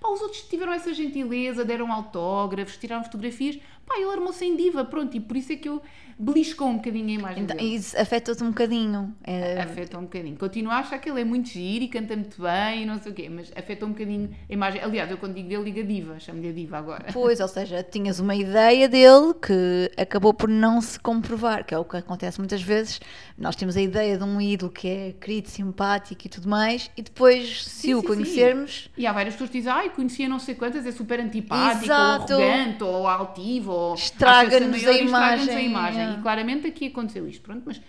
Pá, 0.00 0.08
os 0.08 0.20
outros 0.20 0.42
tiveram 0.42 0.72
essa 0.72 0.92
gentileza, 0.92 1.64
deram 1.64 1.92
autógrafos, 1.92 2.76
tiraram 2.76 3.04
fotografias. 3.04 3.58
Pá, 3.86 3.94
ele 3.96 4.10
armou-se 4.10 4.44
em 4.44 4.56
diva, 4.56 4.84
pronto, 4.84 5.16
e 5.16 5.20
por 5.20 5.36
isso 5.36 5.52
é 5.52 5.56
que 5.56 5.68
eu 5.68 5.82
beliscou 6.18 6.68
um 6.68 6.76
bocadinho 6.76 7.08
a 7.08 7.12
imagem 7.12 7.42
Então, 7.42 7.56
dele. 7.56 7.74
isso 7.74 7.98
afeta-te 7.98 8.44
um 8.44 8.48
bocadinho. 8.48 9.12
É, 9.24 9.60
Afeta 9.60 9.98
um 9.98 10.02
bocadinho. 10.02 10.36
Continuo 10.36 10.70
a 10.72 10.76
achar 10.76 10.98
que 10.98 11.10
ele 11.10 11.20
é 11.20 11.24
muito 11.24 11.48
giro 11.48 11.84
e 11.84 11.88
canta 11.88 12.14
muito 12.14 12.40
bem 12.40 12.82
e 12.82 12.86
não 12.86 13.00
sei 13.00 13.10
o 13.10 13.14
quê, 13.14 13.28
mas 13.28 13.50
afeta 13.56 13.84
um 13.86 13.88
bocadinho 13.88 14.30
a 14.48 14.52
imagem. 14.52 14.80
Aliás, 14.82 15.10
eu 15.10 15.18
quando 15.18 15.34
digo 15.34 15.48
dele, 15.48 15.64
digo 15.64 15.80
a 15.80 15.82
diva, 15.82 16.20
chamo-lhe 16.20 16.48
a 16.50 16.52
diva 16.52 16.78
agora. 16.78 17.06
Pois, 17.12 17.40
ou 17.40 17.48
seja, 17.48 17.82
tinhas 17.82 18.20
uma 18.20 18.36
ideia 18.36 18.88
dele 18.88 19.34
que 19.34 19.90
acabou 19.96 20.32
por 20.32 20.48
não 20.48 20.80
se 20.80 21.00
comprovar, 21.00 21.64
que 21.64 21.74
é 21.74 21.78
o 21.78 21.84
que 21.84 21.96
acontece 21.96 22.38
muitas 22.38 22.62
vezes. 22.62 23.00
Nós 23.36 23.56
temos 23.56 23.76
a 23.76 23.80
ideia 23.82 24.16
de 24.16 24.22
um 24.22 24.40
ídolo 24.40 24.70
que 24.70 24.86
é 24.88 25.12
querido, 25.20 25.48
simpático 25.48 26.24
e 26.24 26.28
tudo 26.28 26.48
mais, 26.48 26.88
e 26.96 27.02
depois, 27.02 27.64
se 27.64 27.88
Sim, 27.88 27.94
o 27.94 28.00
sim, 28.00 28.06
conhecermos, 28.06 28.90
E 28.96 29.06
há 29.06 29.12
várias 29.12 29.34
pessoas 29.34 29.50
que 29.50 29.58
dizem, 29.58 29.72
ai, 29.72 29.90
conhecia 29.90 30.28
não 30.28 30.38
sei 30.38 30.54
quantas, 30.54 30.86
é 30.86 30.92
super 30.92 31.18
antipático, 31.18 31.84
Exato. 31.86 32.34
ou 32.34 32.40
arrogante, 32.42 32.84
ou 32.84 33.08
altivo, 33.08 33.71
ou 33.72 33.94
Estraga-nos 33.94 34.86
a 34.86 34.92
e 34.92 35.04
estraga-nos 35.04 35.48
a 35.48 35.60
imagem, 35.60 36.06
é. 36.06 36.12
E 36.12 36.22
claramente 36.22 36.66
aqui 36.66 36.86
aconteceu 36.88 37.26
isto, 37.28 37.42
pronto, 37.42 37.62
mas 37.66 37.80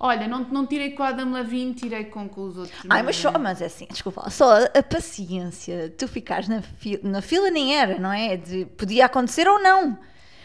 olha, 0.00 0.26
não, 0.28 0.40
não 0.40 0.66
tirei 0.66 0.90
com 0.90 1.02
o 1.02 1.06
Adam 1.06 1.32
Levine, 1.32 1.74
tirei 1.74 2.04
com, 2.04 2.28
com 2.28 2.42
os 2.44 2.56
outros. 2.56 2.78
Ai, 2.88 3.02
mas 3.02 3.16
só, 3.16 3.32
mas 3.38 3.60
é 3.62 3.66
assim, 3.66 3.86
desculpa, 3.90 4.28
só 4.30 4.52
a, 4.52 4.64
a 4.78 4.82
paciência, 4.82 5.92
tu 5.96 6.06
ficares 6.08 6.48
na, 6.48 6.62
fi- 6.62 7.00
na 7.02 7.20
fila 7.22 7.50
nem 7.50 7.76
era, 7.76 7.98
não 7.98 8.12
é? 8.12 8.36
De, 8.36 8.64
podia 8.76 9.06
acontecer 9.06 9.48
ou 9.48 9.60
não. 9.62 9.98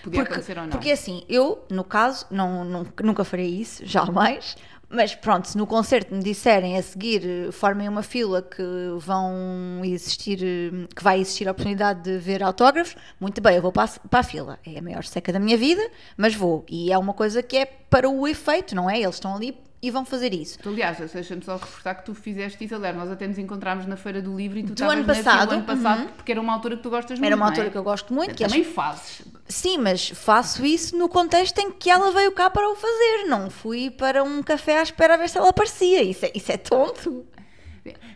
Podia 0.04 0.20
porque, 0.22 0.34
acontecer 0.34 0.58
ou 0.58 0.64
não. 0.64 0.70
Porque 0.72 0.92
assim, 0.92 1.24
eu, 1.28 1.66
no 1.70 1.84
caso, 1.84 2.26
não, 2.32 2.64
não- 2.64 2.88
nunca 3.04 3.24
farei 3.24 3.48
isso, 3.50 3.86
jamais. 3.86 4.56
Mas 4.90 5.14
pronto, 5.14 5.48
se 5.48 5.56
no 5.56 5.68
concerto 5.68 6.16
me 6.16 6.24
disserem 6.24 6.76
a 6.76 6.82
seguir, 6.82 7.22
eh, 7.24 7.52
formem 7.52 7.88
uma 7.88 8.02
fila 8.02 8.42
que 8.42 8.64
vão 8.98 9.82
existir, 9.84 10.40
eh, 10.44 10.88
que 10.96 11.04
vai 11.04 11.20
existir 11.20 11.48
a 11.48 11.52
oportunidade 11.52 12.02
de 12.02 12.18
ver 12.18 12.42
autógrafos, 12.42 12.96
muito 13.20 13.40
bem, 13.40 13.56
eu 13.56 13.62
vou 13.62 13.72
para 13.72 13.84
a, 13.84 14.08
para 14.10 14.20
a 14.22 14.24
fila. 14.24 14.60
É 14.66 14.80
a 14.80 14.82
maior 14.82 15.04
seca 15.04 15.32
da 15.32 15.40
minha 15.40 15.56
vida, 15.56 15.82
mas 16.18 16.34
vou. 16.34 16.66
E 16.68 16.92
é 16.92 16.98
uma 16.98 17.14
coisa 17.14 17.44
que 17.44 17.58
é 17.58 17.66
para 17.66 18.10
o 18.10 18.28
efeito, 18.28 18.76
não 18.76 18.90
é? 18.90 19.00
Eles 19.00 19.16
estão 19.16 19.36
ali 19.36 19.56
e 19.82 19.90
vão 19.92 20.04
fazer 20.04 20.34
isso. 20.34 20.60
Tu, 20.60 20.70
aliás, 20.70 20.98
deixa-me 21.12 21.44
só 21.44 21.54
reforçar 21.56 21.96
que 21.96 22.06
tu 22.06 22.14
fizeste 22.14 22.64
isso, 22.66 22.76
aliás, 22.76 22.96
nós 22.96 23.10
até 23.10 23.26
nos 23.28 23.38
encontrámos 23.38 23.86
na 23.86 23.96
Feira 23.96 24.22
do 24.22 24.36
Livro 24.36 24.60
e 24.60 24.64
tu 24.64 24.74
Do 24.74 24.84
ano 24.90 25.06
passado, 25.06 25.50
do 25.50 25.54
ano 25.56 25.64
passado, 25.64 26.02
uhum. 26.02 26.08
porque 26.10 26.32
era 26.32 26.42
uma 26.42 26.54
altura 26.54 26.78
que 26.78 26.84
tu 26.84 26.90
gostas 26.90 27.18
muito, 27.18 27.26
Era 27.28 27.36
uma 27.36 27.46
não 27.46 27.52
altura 27.52 27.68
é? 27.68 27.70
que 27.70 27.78
eu 27.78 27.84
gosto 27.84 28.14
muito. 28.14 28.36
que 28.36 28.44
Também 28.44 28.62
acho- 28.62 28.72
fazes. 28.72 29.22
Sim, 29.48 29.78
mas 29.78 30.10
faço 30.10 30.66
isso 30.66 30.98
no 30.98 31.08
contexto 31.08 31.58
em 31.60 31.72
que 31.72 31.90
ela 31.90 32.12
veio 32.12 32.32
cá 32.34 32.50
para 32.50 32.70
o 32.70 32.76
fazer. 32.76 33.26
Não 33.28 33.50
fui 33.50 33.90
para 33.90 34.24
um 34.24 34.44
café 34.44 34.80
à 34.80 34.84
espera 34.84 35.14
a 35.14 35.18
ver 35.18 35.30
se 35.30 35.38
ela 35.38 35.50
aparecia. 35.50 36.04
Isso 36.04 36.26
é, 36.26 36.32
isso 36.36 36.52
é 36.52 36.58
tonto. 36.58 37.26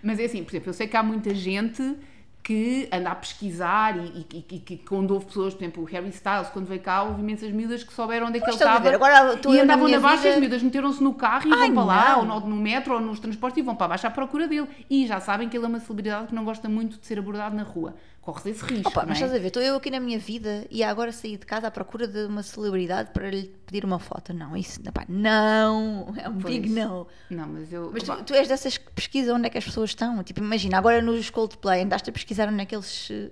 Mas 0.03 0.19
é 0.19 0.25
assim, 0.25 0.43
por 0.43 0.51
exemplo, 0.51 0.69
eu 0.69 0.73
sei 0.73 0.87
que 0.87 0.97
há 0.97 1.01
muita 1.01 1.33
gente 1.33 1.95
que 2.43 2.89
anda 2.91 3.09
a 3.11 3.15
pesquisar 3.15 3.95
e, 3.97 4.27
e- 4.33 4.45
e- 4.51 4.59
que 4.59 4.77
quando 4.77 5.11
houve 5.11 5.25
pessoas, 5.27 5.53
por 5.53 5.63
exemplo, 5.63 5.81
o 5.83 5.85
Harry 5.85 6.09
Styles, 6.09 6.49
quando 6.49 6.65
veio 6.67 6.81
cá, 6.81 7.03
houve 7.03 7.21
imensas 7.21 7.49
miúdas 7.51 7.83
que 7.83 7.93
souberam 7.93 8.27
onde 8.27 8.37
é 8.37 8.41
que 8.41 8.47
ele 8.49 8.55
estava. 8.57 8.89
agora 8.93 9.39
e 9.45 9.55
na 9.57 9.63
andavam 9.63 9.85
minha 9.85 9.97
na 9.99 10.03
baixa, 10.05 10.23
vida- 10.23 10.33
as 10.35 10.39
miúdas 10.41 10.61
meteram-se 10.63 11.01
no 11.01 11.13
carro 11.13 11.47
e 11.47 11.53
Ai, 11.53 11.71
vão 11.71 11.85
para 11.85 11.95
lá, 11.95 12.11
não. 12.25 12.35
ou 12.35 12.41
no, 12.41 12.47
no 12.49 12.55
metro, 12.57 12.95
ou 12.95 12.99
nos 12.99 13.19
transportes, 13.19 13.59
e 13.59 13.61
vão 13.61 13.75
para 13.75 13.87
baixo 13.87 14.05
à 14.07 14.11
procura 14.11 14.45
dele. 14.47 14.67
E 14.89 15.07
já 15.07 15.21
sabem 15.21 15.47
que 15.47 15.55
ele 15.55 15.65
é 15.65 15.69
uma 15.69 15.79
celebridade 15.79 16.27
que 16.27 16.35
não 16.35 16.43
gosta 16.43 16.67
muito 16.67 16.99
de 16.99 17.05
ser 17.05 17.17
abordado 17.17 17.55
na 17.55 17.63
rua. 17.63 17.95
Corres 18.23 18.45
esse 18.45 18.63
risco, 18.63 18.87
Opa, 18.87 19.01
mas 19.05 19.17
é? 19.19 19.25
estás 19.25 19.33
a 19.33 19.37
ver, 19.37 19.47
estou 19.47 19.61
eu 19.61 19.75
aqui 19.75 19.91
na 19.91 19.99
minha 19.99 20.17
vida 20.17 20.65
e 20.71 20.81
agora 20.81 21.11
saí 21.11 21.35
de 21.35 21.45
casa 21.45 21.67
à 21.67 21.71
procura 21.71 22.07
de 22.07 22.25
uma 22.25 22.41
celebridade 22.41 23.11
para 23.11 23.29
lhe 23.29 23.53
pedir 23.65 23.83
uma 23.83 23.99
foto. 23.99 24.33
Não, 24.33 24.55
isso 24.55 24.79
não. 25.09 26.13
É 26.17 26.29
um 26.29 26.33
big 26.37 26.61
Pois. 26.69 26.71
não. 26.71 27.07
Mas 27.47 27.73
eu... 27.73 27.91
Mas 27.91 28.03
tu, 28.03 28.23
tu 28.23 28.33
és 28.33 28.47
dessas 28.47 28.77
que 28.77 28.89
pesquisam 28.91 29.35
onde 29.35 29.47
é 29.47 29.49
que 29.49 29.57
as 29.57 29.65
pessoas 29.65 29.89
estão. 29.89 30.23
Tipo, 30.23 30.39
imagina, 30.39 30.77
agora 30.77 31.01
nos 31.01 31.29
Coldplay 31.29 31.81
andaste 31.83 32.09
a 32.09 32.13
pesquisar 32.13 32.47
onde 32.47 32.61
é 32.61 32.65
que 32.65 32.73
eles. 32.73 33.09
eh, 33.11 33.29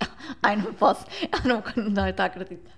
Ai, 0.42 0.56
não 0.56 0.74
posso. 0.74 1.06
Não, 1.44 1.62
não 1.92 2.08
está 2.08 2.24
a 2.24 2.26
acreditar. 2.26 2.72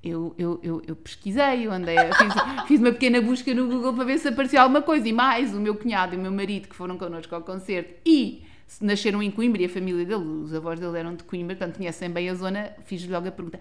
Eu, 0.00 0.32
eu, 0.38 0.60
eu, 0.62 0.82
eu 0.86 0.94
pesquisei, 0.94 1.66
eu 1.66 1.72
andei, 1.72 1.96
fiz, 1.96 2.34
fiz 2.68 2.80
uma 2.80 2.92
pequena 2.92 3.20
busca 3.20 3.52
no 3.52 3.66
Google 3.66 3.92
para 3.94 4.04
ver 4.04 4.18
se 4.18 4.28
aparecia 4.28 4.62
alguma 4.62 4.80
coisa. 4.80 5.08
E 5.08 5.12
mais, 5.12 5.52
o 5.52 5.58
meu 5.58 5.74
cunhado 5.74 6.14
e 6.14 6.18
o 6.18 6.20
meu 6.20 6.30
marido 6.30 6.68
que 6.68 6.76
foram 6.76 6.96
connosco 6.96 7.34
ao 7.34 7.42
concerto 7.42 7.94
e 8.06 8.44
nasceram 8.80 9.22
em 9.22 9.30
Coimbra 9.30 9.62
e 9.62 9.64
a 9.64 9.68
família 9.68 10.04
dele, 10.04 10.22
os 10.24 10.54
avós 10.54 10.78
dele 10.78 10.98
eram 10.98 11.14
de 11.14 11.24
Coimbra, 11.24 11.56
portanto 11.56 11.76
conhecem 11.78 12.10
bem 12.10 12.28
a 12.28 12.34
zona, 12.34 12.72
fiz-lhe 12.84 13.10
logo 13.12 13.26
a 13.28 13.32
pergunta: 13.32 13.58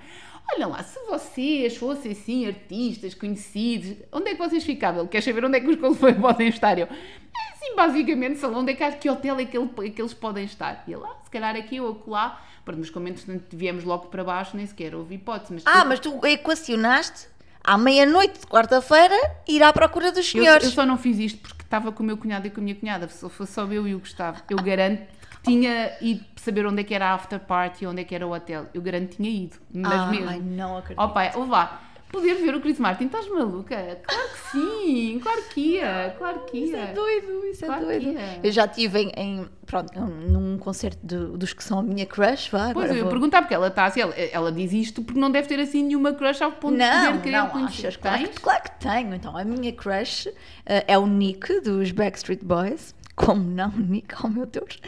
Olha 0.54 0.68
lá, 0.68 0.84
se 0.84 1.00
vocês 1.08 1.76
fossem 1.78 2.12
assim 2.12 2.46
artistas 2.48 3.14
conhecidos, 3.14 3.96
onde 4.12 4.30
é 4.30 4.36
que 4.36 4.40
vocês 4.40 4.64
ficavam? 4.64 5.02
Ele 5.02 5.10
quer 5.10 5.22
saber 5.22 5.44
onde 5.46 5.58
é 5.58 5.62
que 5.62 5.68
os 5.68 5.76
Coldplay 5.78 6.14
podem 6.16 6.48
estar. 6.50 6.78
Eu, 6.78 6.88
é 6.88 7.52
assim, 7.54 7.76
basicamente, 7.76 8.40
salão, 8.40 8.62
onde 8.62 8.72
é 8.72 8.76
que, 8.76 8.84
há- 8.84 8.92
que 8.92 9.10
hotel 9.10 9.40
é 9.40 9.46
que, 9.46 9.58
ele- 9.58 9.70
é 9.86 9.90
que 9.90 10.02
eles 10.02 10.14
podem 10.14 10.46
estar? 10.46 10.84
E 10.88 10.94
ele, 10.94 11.04
ah, 11.06 11.16
se 11.24 11.30
calhar 11.32 11.56
aqui 11.56 11.80
ou 11.80 11.92
acolá. 11.92 12.42
Pronto, 12.66 12.92
como 12.92 13.08
entretanto 13.08 13.44
viemos 13.56 13.86
logo 13.86 14.08
para 14.08 14.26
baixo, 14.26 14.58
nem 14.58 14.66
sequer 14.66 14.94
houve 14.94 15.16
hipótese. 15.16 15.54
Mas 15.54 15.64
Ah, 15.66 15.86
mas 15.86 16.00
tu 16.02 16.20
equacionaste 16.26 17.28
à 17.68 17.78
meia-noite 17.78 18.40
de 18.40 18.48
quarta-feira 18.48 19.14
ir 19.48 19.62
à 19.62 19.72
procura 19.74 20.10
dos 20.12 20.20
Eu, 20.34 20.42
senhores. 20.42 20.64
eu 20.66 20.72
só 20.72 20.86
não 20.86 20.98
fiz 20.98 21.20
isto 21.20 21.40
porque 21.48 21.64
estava 21.64 21.92
com 21.92 22.02
o 22.02 22.06
meu 22.06 22.18
cunhado 22.18 22.48
e 22.48 22.50
com 22.50 22.62
a 22.62 22.64
minha 22.64 22.76
cunhada. 22.76 23.08
Se 23.10 23.30
fosse 23.30 23.52
só 23.54 23.66
eu 23.66 23.86
e 23.88 23.94
o 23.94 24.00
Gustavo, 24.00 24.42
eu 24.50 24.58
garanto 24.58 25.02
que 25.44 25.52
tinha 25.52 25.92
ido 26.02 26.24
saber 26.38 26.66
onde 26.66 26.82
é 26.82 26.84
que 26.84 26.96
era 26.96 27.10
a 27.10 27.14
after 27.14 27.40
party, 27.40 27.86
onde 27.86 28.02
é 28.02 28.04
que 28.06 28.16
era 28.16 28.26
o 28.26 28.34
hotel. 28.34 28.68
Eu 28.74 28.82
garanto 28.82 29.10
que 29.10 29.16
tinha 29.18 29.30
ido. 29.30 29.58
Mas 29.74 29.92
Ai, 29.92 30.10
mesmo. 30.12 30.42
não 30.56 30.78
acredito. 30.78 31.00
Ó 31.04 31.10
pai, 31.10 31.32
ouve 31.36 31.52
lá. 31.52 31.82
Poder 32.12 32.36
ver 32.36 32.56
o 32.56 32.62
Chris 32.62 32.80
Martin, 32.80 33.06
estás 33.08 33.28
maluca? 33.28 34.00
Claro 34.04 34.30
que 34.30 34.52
sim, 34.52 35.20
claro 35.22 35.42
que 35.50 35.60
ia, 35.76 36.16
claro 36.18 36.40
que 36.46 36.58
Isso 36.58 36.74
ia. 36.74 36.80
é 36.84 36.94
doido, 36.94 37.46
isso 37.46 37.66
é 37.66 37.68
Claro 37.68 37.86
que 37.88 38.00
doido. 38.00 38.18
é. 38.18 38.40
Eu 38.44 38.52
já 38.52 38.64
estive 38.66 39.00
em, 39.00 39.12
em- 39.18 39.50
pronto, 39.66 40.00
num 40.00 40.58
concerto 40.58 40.98
do- 41.06 41.38
dos 41.38 41.52
que 41.52 41.62
são 41.64 41.80
a 41.80 41.84
minha 41.84 42.06
crush, 42.06 42.50
vá, 42.50 42.72
Pois 42.74 42.90
eu 42.90 42.98
ia 42.98 43.06
perguntar, 43.08 43.42
porque 43.42 43.54
ela 43.54 43.68
está 43.68 43.86
assim, 43.86 44.00
ela, 44.00 44.14
ela 44.16 44.52
diz 44.54 44.72
isto 44.72 45.04
porque 45.04 45.20
não 45.20 45.30
deve 45.30 45.50
ter 45.50 45.60
assim 45.60 45.84
nenhuma 45.84 46.14
crush 46.14 46.42
ao 46.42 46.54
ponto 46.54 46.74
de 46.74 46.80
Não, 46.80 47.08
poder 47.08 47.22
querer 47.22 47.38
não 47.38 47.50
conhecer. 47.50 47.88
achas, 47.88 47.98
claro, 47.98 48.24
que- 48.30 48.40
claro 48.42 48.64
que 48.64 48.72
tenho. 48.80 49.14
Então, 49.14 49.36
a 49.38 49.44
minha 49.44 49.74
crush 49.74 50.30
eh, 50.66 50.86
é 50.88 50.98
o 50.98 51.06
Nick, 51.06 51.60
dos 51.60 51.92
Backstreet 51.92 52.42
Boys. 52.44 52.96
Como 53.18 53.44
não, 53.44 53.70
Nick? 53.72 54.16
Oh, 54.24 54.28
meu 54.30 54.46
Deus. 54.46 54.80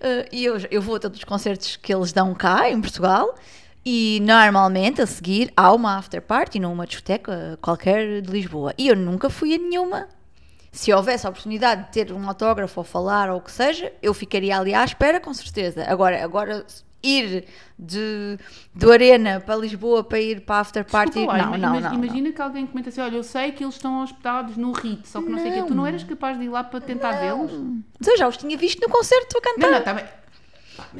Eh, 0.00 0.28
e 0.32 0.44
eu, 0.44 0.56
eu 0.70 0.82
vou 0.82 0.96
a 0.96 0.98
todos 0.98 1.18
os 1.18 1.24
concertos 1.24 1.76
que 1.76 1.94
eles 1.94 2.12
dão 2.12 2.34
cá, 2.34 2.68
em 2.68 2.80
Portugal. 2.80 3.34
E 3.86 4.18
normalmente 4.22 5.02
a 5.02 5.06
seguir 5.06 5.52
há 5.56 5.72
uma 5.72 5.96
after 5.98 6.22
party 6.22 6.58
numa 6.58 6.86
discoteca 6.86 7.58
qualquer 7.60 8.22
de 8.22 8.30
Lisboa. 8.30 8.72
E 8.78 8.88
eu 8.88 8.96
nunca 8.96 9.28
fui 9.28 9.54
a 9.54 9.58
nenhuma. 9.58 10.08
Se 10.72 10.92
houvesse 10.92 11.26
a 11.26 11.30
oportunidade 11.30 11.84
de 11.84 11.92
ter 11.92 12.12
um 12.12 12.26
autógrafo 12.26 12.80
ou 12.80 12.84
falar 12.84 13.30
ou 13.30 13.38
o 13.38 13.40
que 13.40 13.52
seja, 13.52 13.92
eu 14.02 14.12
ficaria 14.14 14.58
ali 14.58 14.74
à 14.74 14.84
espera, 14.84 15.20
com 15.20 15.32
certeza. 15.32 15.84
Agora, 15.86 16.24
agora 16.24 16.64
ir 17.02 17.44
de, 17.78 18.38
do 18.74 18.90
Arena 18.90 19.38
para 19.38 19.54
Lisboa 19.56 20.02
para 20.02 20.18
ir 20.18 20.40
para 20.40 20.56
a 20.56 20.60
after 20.60 20.84
party, 20.84 21.12
Desculpa 21.18 21.36
não, 21.36 21.54
ima- 21.54 21.58
não, 21.58 21.80
não, 21.80 21.94
Imagina 21.94 22.32
que 22.32 22.40
alguém 22.42 22.66
comenta 22.66 22.88
assim: 22.88 23.02
olha, 23.02 23.16
eu 23.16 23.22
sei 23.22 23.52
que 23.52 23.62
eles 23.62 23.74
estão 23.74 24.02
hospedados 24.02 24.56
no 24.56 24.72
RIT, 24.72 25.06
só 25.06 25.20
que 25.20 25.28
não, 25.28 25.38
sei 25.38 25.50
o 25.50 25.54
quê. 25.54 25.62
Tu 25.68 25.74
não 25.74 25.86
eras 25.86 26.02
capaz 26.02 26.38
de 26.38 26.44
ir 26.44 26.48
lá 26.48 26.64
para 26.64 26.80
tentar 26.80 27.12
vê-los? 27.20 27.52
não. 27.52 27.78
Eu 28.04 28.16
já 28.16 28.26
os 28.26 28.36
tinha 28.38 28.56
visto 28.56 28.80
no 28.80 28.88
concerto 28.88 29.36
a 29.36 29.40
cantar. 29.42 29.70
Não, 29.70 29.84
não, 29.84 29.94
bem. 29.94 30.04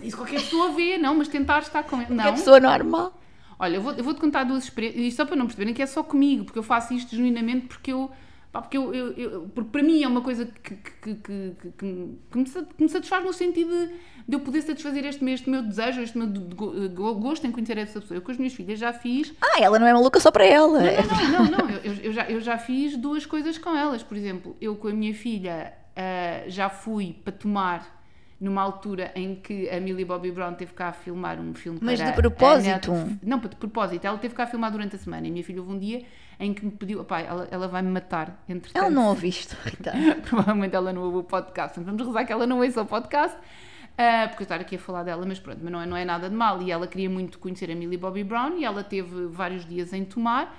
Isso 0.03 0.17
qualquer 0.17 0.41
pessoa 0.41 0.73
vê, 0.73 0.99
não, 0.99 1.15
mas 1.17 1.29
tentar 1.29 1.61
estar 1.61 1.83
com 1.85 1.97
ele. 2.01 2.07
É 2.13 2.15
Não. 2.15 2.35
pessoa 2.35 2.59
normal. 2.61 3.21
Olha, 3.59 3.77
eu 3.77 3.83
vou- 3.83 3.95
vou-te 4.03 4.21
contar 4.21 4.45
duas 4.45 4.65
experiências, 4.65 5.03
isto 5.05 5.17
só 5.19 5.25
para 5.25 5.37
não 5.37 5.47
perceberem 5.47 5.73
que 5.73 5.81
é 5.83 5.87
só 5.87 6.03
comigo, 6.03 6.45
porque 6.45 6.59
eu 6.59 6.63
faço 6.63 6.93
isto 6.95 7.15
genuinamente 7.15 7.67
porque 7.67 7.93
eu. 7.93 8.11
pá, 8.53 8.61
porque, 8.63 8.77
eu, 8.77 8.95
eu- 8.95 9.13
eu- 9.15 9.51
porque 9.55 9.71
para 9.71 9.83
mim 9.83 10.03
é 10.05 10.07
uma 10.07 10.21
coisa 10.21 10.47
que, 10.47 10.77
que, 10.77 11.15
que, 11.17 11.57
que, 11.77 11.85
me- 12.79 12.89
satisfaz 12.89 13.25
no 13.25 13.33
sentido 13.33 13.69
de, 13.71 13.87
de 14.29 14.37
eu 14.37 14.41
poder 14.41 14.63
satisfazer 14.63 15.05
este, 15.05 15.25
meu- 15.25 15.35
este 15.35 15.51
meu 15.51 15.61
desejo, 15.63 16.01
este 16.01 16.17
meu 16.17 16.27
de- 16.29 16.39
de 16.41 16.55
go- 16.55 16.73
go- 16.91 17.15
gosto 17.17 17.45
em 17.47 17.51
conhecer 17.51 17.77
essa 17.79 18.01
pessoa. 18.01 18.17
Eu 18.19 18.23
com 18.23 18.31
as 18.31 18.37
minhas 18.39 18.53
filhas 18.55 18.79
já 18.79 18.93
fiz 18.93 19.33
Ah, 19.43 19.61
ela 19.61 19.77
não 19.79 19.87
é 19.89 19.93
maluca 19.93 20.21
só 20.21 20.31
para 20.31 20.45
ela. 20.45 20.81
não, 21.33 21.45
não, 21.47 21.59
não. 21.59 21.71
Eu, 21.71 21.81
eu- 21.95 21.95
eu 22.05 22.13
já, 22.13 22.25
eu 22.31 22.41
já 22.41 22.57
fiz 22.59 22.97
duas 22.97 23.27
coisas 23.27 23.59
com 23.59 23.71
elas. 23.77 24.03
Por 24.05 24.17
exemplo, 24.17 24.57
eu 24.61 24.77
com 24.77 24.87
a 24.89 24.93
minha 24.93 25.13
filha 25.15 25.73
ah, 25.97 26.45
já 26.49 26.69
fui 26.71 27.13
para 27.25 27.33
tomar 27.33 28.04
numa 28.45 28.61
altura 28.61 29.11
em 29.15 29.35
que 29.35 29.69
a 29.71 29.81
Millie 29.81 30.05
Bobby 30.05 30.31
Brown 30.31 30.53
teve 30.55 30.75
cá 30.75 30.89
a 30.89 30.93
filmar 30.93 31.41
um 31.41 31.55
filme 31.55 31.79
Mas 31.81 31.99
de 31.99 32.13
propósito? 32.13 32.93
Netflix. 32.93 33.19
Não, 33.23 33.39
de 33.39 33.57
propósito. 33.57 34.05
Ela 34.05 34.19
teve 34.19 34.35
cá 34.35 34.45
a 34.45 34.47
filmar 34.47 34.71
durante 34.71 34.97
a 34.97 34.99
semana. 34.99 35.27
E 35.27 35.31
a 35.31 35.33
minha 35.33 35.43
filha 35.43 35.61
houve 35.61 35.73
um 35.73 35.79
dia 35.79 36.05
em 36.39 36.53
que 36.53 36.65
me 36.65 36.71
pediu... 36.71 37.01
Opá, 37.01 37.21
ela, 37.21 37.49
ela 37.51 37.67
vai-me 37.67 37.91
matar, 37.91 38.45
entretanto. 38.47 38.77
Ela 38.77 38.91
não 38.91 39.09
ouviste, 39.09 39.57
Rita. 39.65 39.93
Provavelmente 40.29 40.77
ela 40.77 40.93
não 40.93 41.03
ouve 41.05 41.19
o 41.19 41.23
podcast. 41.23 41.81
Vamos 41.81 42.07
rezar 42.07 42.25
que 42.27 42.33
ela 42.33 42.47
não 42.47 42.61
ouça 42.61 42.83
o 42.83 42.87
podcast. 42.87 43.37
ah, 43.97 44.27
porque 44.29 44.43
eu 44.43 44.45
estar 44.45 44.61
aqui 44.61 44.77
a 44.77 44.79
falar 44.79 45.05
dela, 45.05 45.25
mas 45.27 45.39
pronto, 45.39 45.61
mas 45.63 45.73
não 45.73 45.81
é, 45.81 45.87
não 45.87 45.97
é 45.97 46.05
nada 46.05 46.29
de 46.29 46.37
mal. 46.37 46.61
E 46.61 46.71
ela 46.71 46.87
queria 46.87 47.09
muito 47.09 47.39
conhecer 47.39 47.71
a 47.71 47.75
Millie 47.75 47.97
Bobby 47.97 48.23
Brown 48.25 48.59
e 48.59 48.65
ela 48.65 48.85
teve 48.85 49.27
vários 49.27 49.65
dias 49.65 49.93
em 49.93 50.05
tomar. 50.05 50.55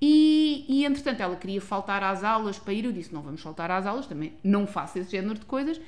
E, 0.00 0.64
e 0.68 0.84
entretanto 0.86 1.20
ela 1.20 1.36
queria 1.36 1.60
faltar 1.60 2.02
às 2.02 2.24
aulas 2.24 2.58
para 2.58 2.72
ir. 2.72 2.84
Eu 2.84 2.92
disse: 2.92 3.12
não 3.12 3.20
vamos 3.20 3.42
faltar 3.42 3.70
às 3.70 3.84
aulas, 3.84 4.06
também 4.06 4.32
não 4.42 4.66
faço 4.66 4.98
esse 4.98 5.10
género 5.10 5.34
de 5.34 5.44
coisas. 5.44 5.80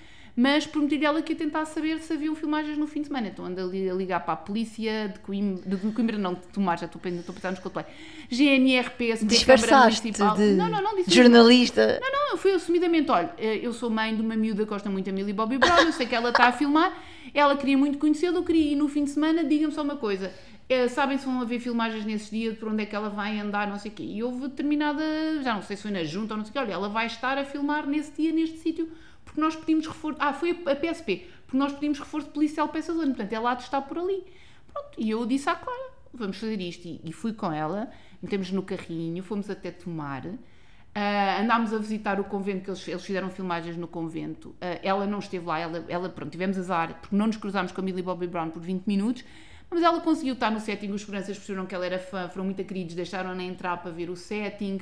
Mas 0.42 0.66
prometi-lhe 0.66 1.04
ela 1.04 1.20
que 1.20 1.32
ia 1.34 1.38
tentar 1.38 1.64
saber 1.66 1.98
se 2.00 2.12
haviam 2.14 2.34
filmagens 2.34 2.78
no 2.78 2.86
fim 2.86 3.02
de 3.02 3.08
semana. 3.08 3.28
Então 3.28 3.44
ando 3.44 3.60
ali 3.60 3.90
a 3.90 3.92
ligar 3.92 4.20
para 4.24 4.32
a 4.32 4.36
polícia 4.36 5.08
de 5.12 5.18
Coimbra, 5.18 5.62
de, 5.68 5.76
de 5.76 5.92
Coimbra 5.92 6.16
não, 6.16 6.32
de 6.34 6.40
Tomar, 6.52 6.78
já 6.78 6.86
estou, 6.86 7.00
a- 7.04 7.08
estou 7.08 7.32
a 7.32 7.34
pensar 7.34 7.50
nos 7.50 7.60
Coldplay. 7.60 7.84
GNRP, 8.30 9.12
SP, 9.20 9.44
Câmara 9.44 9.80
Municipal. 9.84 10.36
de 10.36 10.52
Não, 10.54 10.70
não, 10.70 10.82
não, 10.82 10.96
disse 10.96 11.10
jornalista. 11.14 12.00
não, 12.00 12.10
não, 12.10 12.30
eu 12.30 12.38
fui 12.38 12.52
assumidamente, 12.52 13.10
olha, 13.10 13.30
eh, 13.36 13.58
eu 13.62 13.72
sou 13.72 13.90
mãe 13.90 14.14
de 14.14 14.22
uma 14.22 14.34
miúda 14.36 14.62
que 14.64 14.68
gosta 14.70 14.88
muito 14.88 15.06
da 15.06 15.12
Millie 15.12 15.32
Bobby 15.34 15.58
Brown, 15.58 15.80
eu 15.82 15.92
sei 15.92 16.06
que 16.06 16.14
ela 16.14 16.30
está 16.30 16.46
a 16.46 16.52
filmar, 16.52 16.96
ela 17.34 17.56
queria 17.56 17.76
muito 17.76 17.98
conhecê-la, 17.98 18.38
eu 18.38 18.42
queria 18.44 18.72
ir 18.72 18.76
no 18.76 18.88
fim 18.88 19.04
de 19.04 19.10
semana, 19.10 19.44
diga-me 19.44 19.72
só 19.74 19.82
uma 19.82 19.96
coisa, 19.96 20.32
eh, 20.68 20.88
sabem 20.88 21.18
se 21.18 21.26
vão 21.26 21.40
haver 21.42 21.60
filmagens 21.60 22.04
nesses 22.06 22.30
dias, 22.30 22.56
por 22.56 22.68
onde 22.68 22.82
é 22.82 22.86
que 22.86 22.96
ela 22.96 23.10
vai 23.10 23.38
andar, 23.38 23.68
não 23.68 23.78
sei 23.78 23.90
o 23.90 23.94
quê, 23.94 24.04
e 24.04 24.22
houve 24.22 24.48
determinada, 24.48 25.02
já 25.42 25.54
não 25.54 25.62
sei 25.62 25.76
se 25.76 25.82
foi 25.82 25.90
na 25.90 26.04
junta 26.04 26.34
ou 26.34 26.38
não 26.38 26.44
sei 26.44 26.50
o 26.50 26.52
quê, 26.54 26.58
olha, 26.60 26.72
ela 26.72 26.88
vai 26.88 27.06
estar 27.06 27.36
a 27.36 27.44
filmar 27.44 27.86
nesse 27.86 28.12
dia, 28.12 28.32
neste 28.32 28.58
sítio, 28.58 28.88
porque 29.30 29.40
nós 29.40 29.54
pedimos 29.54 29.86
reforço, 29.86 30.18
ah, 30.20 30.32
foi 30.32 30.50
a 30.66 30.74
PSP, 30.74 31.28
porque 31.46 31.56
nós 31.56 31.72
pedimos 31.72 32.00
reforço 32.00 32.28
policial 32.30 32.68
para 32.68 32.80
essa 32.80 32.92
zona, 32.92 33.06
portanto, 33.06 33.32
ela 33.32 33.52
há 33.52 33.54
de 33.54 33.62
estar 33.62 33.80
por 33.82 33.96
ali. 33.96 34.24
Pronto, 34.72 34.90
e 34.98 35.08
eu 35.08 35.24
disse 35.24 35.48
à 35.48 35.54
Clara, 35.54 35.92
vamos 36.12 36.36
fazer 36.36 36.60
isto, 36.60 36.88
e, 36.88 37.00
e 37.04 37.12
fui 37.12 37.32
com 37.32 37.52
ela, 37.52 37.88
metemos 38.20 38.50
no 38.50 38.62
carrinho, 38.64 39.22
fomos 39.22 39.48
até 39.48 39.70
tomar, 39.70 40.26
ah, 40.92 41.40
andámos 41.40 41.72
a 41.72 41.78
visitar 41.78 42.18
o 42.18 42.24
convento, 42.24 42.64
que 42.64 42.70
eles, 42.70 42.88
eles 42.88 43.04
fizeram 43.04 43.30
filmagens 43.30 43.76
no 43.76 43.86
convento. 43.86 44.52
Ah, 44.60 44.80
ela 44.82 45.06
não 45.06 45.20
esteve 45.20 45.46
lá, 45.46 45.60
ela, 45.60 45.84
ela, 45.88 46.08
pronto, 46.08 46.32
tivemos 46.32 46.58
azar, 46.58 46.98
porque 47.00 47.14
não 47.14 47.28
nos 47.28 47.36
cruzámos 47.36 47.70
com 47.70 47.80
a 47.80 47.84
Millie 47.84 48.02
Bobby 48.02 48.26
Brown 48.26 48.50
por 48.50 48.60
20 48.60 48.84
minutos, 48.84 49.24
mas 49.70 49.80
ela 49.80 50.00
conseguiu 50.00 50.34
estar 50.34 50.50
no 50.50 50.58
setting, 50.58 50.90
os 50.90 51.02
seguranças 51.02 51.36
perceberam 51.36 51.66
que 51.66 51.74
ela 51.74 51.86
era 51.86 52.00
fã, 52.00 52.28
foram 52.28 52.46
muito 52.46 52.64
queridos, 52.64 52.96
deixaram-na 52.96 53.44
entrar 53.44 53.76
para 53.76 53.92
ver 53.92 54.10
o 54.10 54.16
setting. 54.16 54.80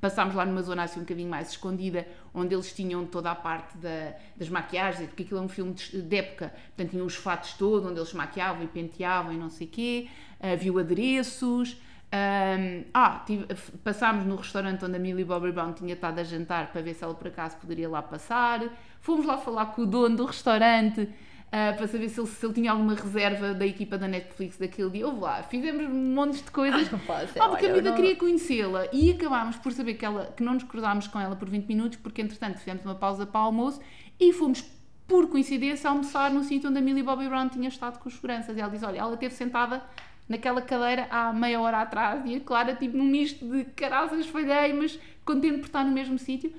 Passámos 0.00 0.34
lá 0.34 0.46
numa 0.46 0.62
zona 0.62 0.82
assim 0.84 0.98
um 1.00 1.02
bocadinho 1.02 1.28
mais 1.28 1.50
escondida, 1.50 2.06
onde 2.32 2.54
eles 2.54 2.72
tinham 2.72 3.04
toda 3.04 3.30
a 3.30 3.34
parte 3.34 3.76
da- 3.76 4.14
das 4.36 4.48
maquiagens, 4.48 5.08
porque 5.08 5.22
aquilo 5.24 5.40
é 5.40 5.42
um 5.42 5.48
filme 5.48 5.74
de, 5.74 6.00
de 6.02 6.16
época, 6.16 6.52
portanto 6.68 6.90
tinham 6.92 7.04
os 7.06 7.14
fatos 7.16 7.52
todos, 7.54 7.88
onde 7.90 7.98
eles 8.00 8.12
maquiavam 8.14 8.62
e 8.64 8.66
penteavam 8.66 9.32
e 9.32 9.36
não 9.36 9.50
sei 9.50 9.66
o 9.66 9.70
quê, 9.70 10.08
ah, 10.40 10.54
viu 10.56 10.78
adereços, 10.78 11.76
Ahm, 12.12 12.86
ah, 12.92 13.22
tive- 13.24 13.46
passámos 13.84 14.24
no 14.26 14.34
restaurante 14.34 14.84
onde 14.84 14.96
a 14.96 14.98
Millie 14.98 15.24
Bobby 15.24 15.52
Brown 15.52 15.72
tinha 15.72 15.94
estado 15.94 16.18
a 16.18 16.24
jantar 16.24 16.72
para 16.72 16.82
ver 16.82 16.92
se 16.94 17.04
ela 17.04 17.14
por 17.14 17.28
acaso 17.28 17.56
poderia 17.58 17.88
lá 17.88 18.02
passar. 18.02 18.64
Fomos 19.00 19.24
lá 19.24 19.38
falar 19.38 19.66
com 19.66 19.82
o 19.82 19.86
dono 19.86 20.16
do 20.16 20.24
restaurante 20.26 21.08
ah, 21.52 21.72
para 21.76 21.86
saber 21.88 22.08
se 22.08 22.20
ele, 22.20 22.28
se 22.28 22.46
ele 22.46 22.54
tinha 22.54 22.70
alguma 22.70 22.94
reserva 22.94 23.52
da 23.54 23.66
equipa 23.66 23.98
da 23.98 24.06
Netflix 24.06 24.56
daquele 24.56 24.90
dia. 24.90 25.06
Houve 25.06 25.20
lá, 25.20 25.42
fizemos 25.42 25.88
montes 25.90 26.42
de 26.44 26.50
coisas. 26.50 26.88
Ah, 27.40 27.48
porque 27.48 27.66
a 27.66 27.68
não- 27.90 27.96
queria 27.96 28.16
conhecê-la 28.16 28.86
e 28.92 29.10
acabámos 29.10 29.56
por 29.56 29.72
saber 29.72 29.94
que, 29.94 30.04
ela, 30.04 30.26
que 30.36 30.42
não 30.42 30.54
nos 30.54 30.62
cruzámos 30.62 31.08
com 31.08 31.18
ela 31.18 31.34
por 31.34 31.48
20 31.48 31.66
minutos, 31.66 31.98
porque 31.98 32.22
entretanto 32.22 32.58
fizemos 32.58 32.84
uma 32.84 32.94
pausa 32.94 33.26
para 33.26 33.40
o 33.40 33.44
almoço 33.44 33.80
e 34.18 34.32
fomos, 34.32 34.62
por 35.08 35.28
coincidência, 35.28 35.90
almoçar 35.90 36.30
no 36.30 36.44
sítio 36.44 36.70
onde 36.70 36.78
a 36.78 36.82
Millie 36.82 37.02
Bobby 37.02 37.28
Brown 37.28 37.48
tinha 37.48 37.68
estado 37.68 37.98
com 37.98 38.08
os 38.08 38.14
seguranças. 38.14 38.56
E 38.56 38.60
ela 38.60 38.70
diz: 38.70 38.82
Olha, 38.84 38.98
ela 39.00 39.14
esteve 39.14 39.34
sentada 39.34 39.82
naquela 40.28 40.62
cadeira 40.62 41.08
há 41.10 41.32
meia 41.32 41.60
hora 41.60 41.80
atrás 41.80 42.22
e 42.24 42.36
a 42.36 42.40
Clara, 42.40 42.76
tipo, 42.76 42.96
num 42.96 43.06
misto 43.06 43.44
de 43.44 43.64
caraças, 43.64 44.26
falhei, 44.28 44.72
mas 44.72 44.96
contente 45.24 45.58
por 45.58 45.66
estar 45.66 45.84
no 45.84 45.90
mesmo 45.90 46.16
sítio. 46.16 46.52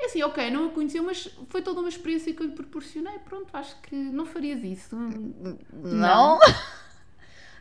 É 0.00 0.06
assim, 0.06 0.22
ok, 0.22 0.50
não 0.50 0.66
a 0.66 0.70
conheceu, 0.70 1.02
mas 1.02 1.28
foi 1.48 1.60
toda 1.60 1.80
uma 1.80 1.88
experiência 1.88 2.32
que 2.32 2.40
eu 2.40 2.46
lhe 2.46 2.52
proporcionei. 2.52 3.18
Pronto, 3.24 3.48
acho 3.52 3.74
que 3.82 3.96
não 3.96 4.24
farias 4.24 4.62
isso. 4.62 4.94
Não. 5.72 6.38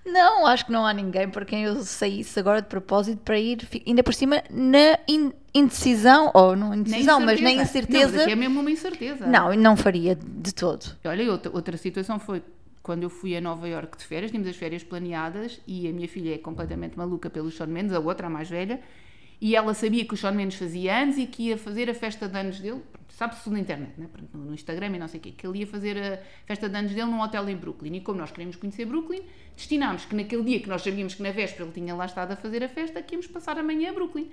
Não, 0.05 0.45
acho 0.47 0.65
que 0.67 0.71
não 0.71 0.85
há 0.85 0.93
ninguém 0.93 1.27
para 1.29 1.43
quem 1.45 1.63
eu 1.63 1.81
saísse 1.83 2.39
agora 2.39 2.61
de 2.61 2.67
propósito 2.67 3.21
para 3.23 3.39
ir, 3.39 3.67
ainda 3.85 4.03
por 4.03 4.13
cima, 4.13 4.43
na 4.51 4.99
in- 5.07 5.33
indecisão, 5.53 6.31
ou 6.33 6.55
não 6.55 6.73
indecisão, 6.75 7.19
mas 7.19 7.41
na 7.41 7.53
Não, 7.53 7.61
incerteza. 7.61 8.11
mas 8.13 8.21
aqui 8.21 8.31
é 8.31 8.35
mesmo 8.35 8.59
uma 8.59 8.71
incerteza. 8.71 9.25
Não, 9.25 9.53
não 9.55 9.75
faria 9.75 10.15
de 10.15 10.53
todo. 10.53 10.85
Olha, 11.05 11.31
outra, 11.31 11.51
outra 11.51 11.75
situação 11.75 12.19
foi 12.19 12.43
quando 12.83 13.03
eu 13.03 13.09
fui 13.09 13.35
a 13.35 13.41
Nova 13.41 13.67
Iorque 13.67 13.97
de 13.97 14.05
férias, 14.05 14.31
tínhamos 14.31 14.47
as 14.49 14.55
férias 14.55 14.81
planeadas 14.83 15.59
e 15.67 15.89
a 15.89 15.91
minha 15.91 16.07
filha 16.07 16.35
é 16.35 16.37
completamente 16.37 16.97
maluca 16.97 17.29
pelo 17.29 17.51
Sean 17.51 17.67
Mendes, 17.67 17.91
a 17.93 17.99
outra, 17.99 18.27
a 18.27 18.29
mais 18.29 18.47
velha, 18.49 18.79
e 19.39 19.55
ela 19.55 19.73
sabia 19.73 20.03
que 20.05 20.13
o 20.13 20.17
Sean 20.17 20.31
Mendes 20.31 20.57
fazia 20.57 20.97
anos 20.97 21.17
e 21.17 21.25
que 21.27 21.43
ia 21.49 21.57
fazer 21.57 21.89
a 21.89 21.93
festa 21.93 22.27
de 22.27 22.37
anos 22.37 22.59
dele, 22.59 22.81
sabe-se 23.09 23.43
tudo 23.43 23.53
na 23.53 23.59
internet, 23.59 23.91
né? 23.97 24.07
No 24.33 24.53
Instagram 24.53 24.95
e 24.95 24.99
não 24.99 25.07
sei 25.07 25.19
o 25.19 25.23
quê, 25.23 25.31
que 25.31 25.45
ele 25.45 25.59
ia 25.59 25.67
fazer 25.67 25.97
a 25.97 26.19
festa 26.45 26.67
de 26.67 26.75
anos 26.75 26.91
dele 26.91 27.05
num 27.07 27.21
hotel 27.21 27.47
em 27.49 27.55
Brooklyn. 27.55 27.95
E 27.95 28.01
como 28.01 28.19
nós 28.19 28.31
queríamos 28.31 28.55
conhecer 28.55 28.85
Brooklyn, 28.85 29.21
destinámos 29.55 30.05
que 30.05 30.15
naquele 30.15 30.43
dia 30.43 30.59
que 30.59 30.67
nós 30.69 30.81
sabíamos 30.81 31.13
que 31.15 31.21
na 31.23 31.31
véspera 31.31 31.65
ele 31.65 31.71
tinha 31.73 31.93
lá 31.95 32.05
estado 32.05 32.31
a 32.31 32.35
fazer 32.35 32.63
a 32.63 32.69
festa, 32.69 33.01
que 33.01 33.13
íamos 33.15 33.27
passar 33.27 33.57
amanhã 33.59 33.91
a 33.91 33.93
Brooklyn. 33.93 34.29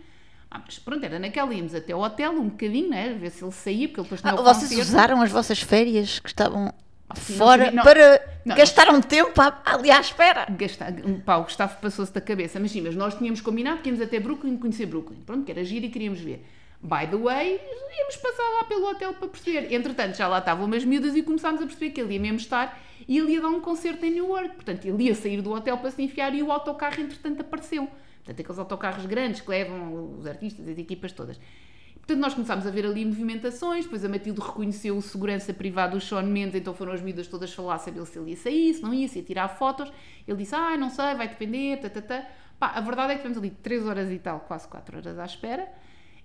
Ah, 0.51 0.63
mas 0.65 0.79
pronto, 0.79 1.05
era 1.05 1.19
naquela, 1.19 1.53
íamos 1.53 1.75
até 1.75 1.93
ao 1.93 2.01
hotel 2.01 2.33
um 2.33 2.49
bocadinho, 2.49 2.89
né? 2.91 3.13
Ver 3.15 3.31
se 3.31 3.43
ele 3.45 3.53
saía, 3.53 3.89
porque 3.89 4.01
ele 4.01 4.05
depois 4.05 4.21
tinha 4.21 4.33
Ah, 4.33 4.41
o 4.41 4.45
vocês 4.45 4.71
concerto. 4.71 4.89
usaram 4.89 5.21
as 5.23 5.31
vossas 5.31 5.61
férias 5.61 6.19
que 6.19 6.29
estavam 6.29 6.73
sim, 7.17 7.37
fora 7.37 7.71
não. 7.71 7.83
para 7.83 8.34
Não, 8.45 8.57
gastaram 8.57 9.01
tempo 9.01 9.41
à- 9.41 9.63
ali 9.65 9.91
à 9.91 9.99
espera. 10.01 10.47
gastar, 10.51 10.93
pá, 11.25 11.37
o 11.39 11.45
Gustavo 11.45 11.77
passou-se 11.81 12.13
da 12.13 12.21
cabeça, 12.21 12.61
mas 12.61 12.71
sim, 12.71 12.83
mas 12.83 12.95
nós 12.95 13.15
tínhamos 13.15 13.41
combinado 13.41 13.81
que 13.81 13.89
íamos 13.89 14.03
até 14.03 14.21
Brooklyn 14.21 14.57
conhecer 14.59 14.87
Brooklyn, 14.87 15.19
pronto, 15.25 15.45
que 15.45 15.51
era 15.53 15.65
giro 15.65 15.87
e 15.87 15.89
queríamos 15.89 16.21
ver. 16.21 16.45
By 16.83 17.07
the 17.11 17.17
way, 17.17 17.59
íamos 17.99 18.17
passar 18.17 18.43
lá 18.59 18.65
pelo 18.65 18.87
hotel 18.91 19.15
para 19.15 19.29
perceber. 19.29 19.73
Entretanto, 19.75 20.17
já 20.19 20.29
lá 20.29 20.39
estavam 20.39 20.67
umas 20.67 20.85
miúdas 20.85 21.17
e 21.17 21.23
começámos 21.23 21.63
a 21.63 21.65
perceber 21.67 21.91
que 21.93 22.01
ele 22.03 22.13
ia 22.15 22.21
mesmo 22.21 22.37
estar 22.37 22.79
e 23.09 23.17
ele 23.19 23.33
ia 23.33 23.41
dar 23.41 23.49
um 23.49 23.61
concerto 23.61 24.05
em 24.05 24.11
Newark. 24.11 24.55
Portanto, 24.57 24.85
ele 24.85 25.05
ia 25.05 25.15
sair 25.15 25.41
do 25.41 25.51
hotel 25.51 25.79
para 25.79 25.91
se 25.91 26.03
enfiar 26.03 26.35
e 26.35 26.43
o 26.43 26.53
autocarro, 26.53 27.01
entretanto, 27.01 27.41
apareceu. 27.41 27.87
Portanto, 28.19 28.41
aqueles 28.41 28.59
autocarros 28.59 29.07
grandes 29.07 29.41
que 29.41 29.49
levam 29.49 30.17
os 30.19 30.27
artistas, 30.27 30.69
as 30.69 30.77
equipas 30.77 31.13
todas. 31.13 31.41
Portanto, 32.05 32.21
nós 32.21 32.35
começámos 32.35 32.67
a 32.67 32.71
ver 32.71 32.85
ali 32.85 33.03
movimentações, 33.03 33.85
depois 33.87 34.05
a 34.05 34.09
Matilde 34.11 34.39
reconheceu 34.39 34.95
o 34.95 35.01
segurança 35.01 35.55
privado, 35.55 35.97
o 35.97 36.01
Sean 36.01 36.25
Mendes, 36.25 36.57
então 36.57 36.75
foram 36.75 36.93
as 36.93 37.01
miúdas 37.01 37.27
todas 37.27 37.51
falar, 37.51 37.79
saber 37.79 38.05
se 38.05 38.19
ele 38.19 38.33
ia 38.33 38.37
sair, 38.37 38.75
se 38.75 38.83
não 38.83 38.93
ia, 38.93 39.09
se 39.09 39.21
ia 39.21 39.25
tirar 39.25 39.49
fotos. 39.49 39.91
Ele 40.29 40.37
disse, 40.37 40.55
ah, 40.55 40.77
não 40.77 40.91
sei, 40.91 41.15
vai 41.15 41.29
depender, 41.29 41.79
tá, 41.79 41.89
tá, 41.89 42.03
tá. 42.03 42.27
Pá, 42.59 42.73
a 42.75 42.81
verdade 42.83 43.13
é 43.13 43.15
que 43.15 43.23
tivemos 43.23 43.39
ali 43.39 43.49
3 43.49 43.87
horas 43.87 44.11
e 44.11 44.19
tal, 44.19 44.41
quase 44.41 44.69
4 44.69 44.99
horas 44.99 45.19
à 45.19 45.25
espera. 45.25 45.67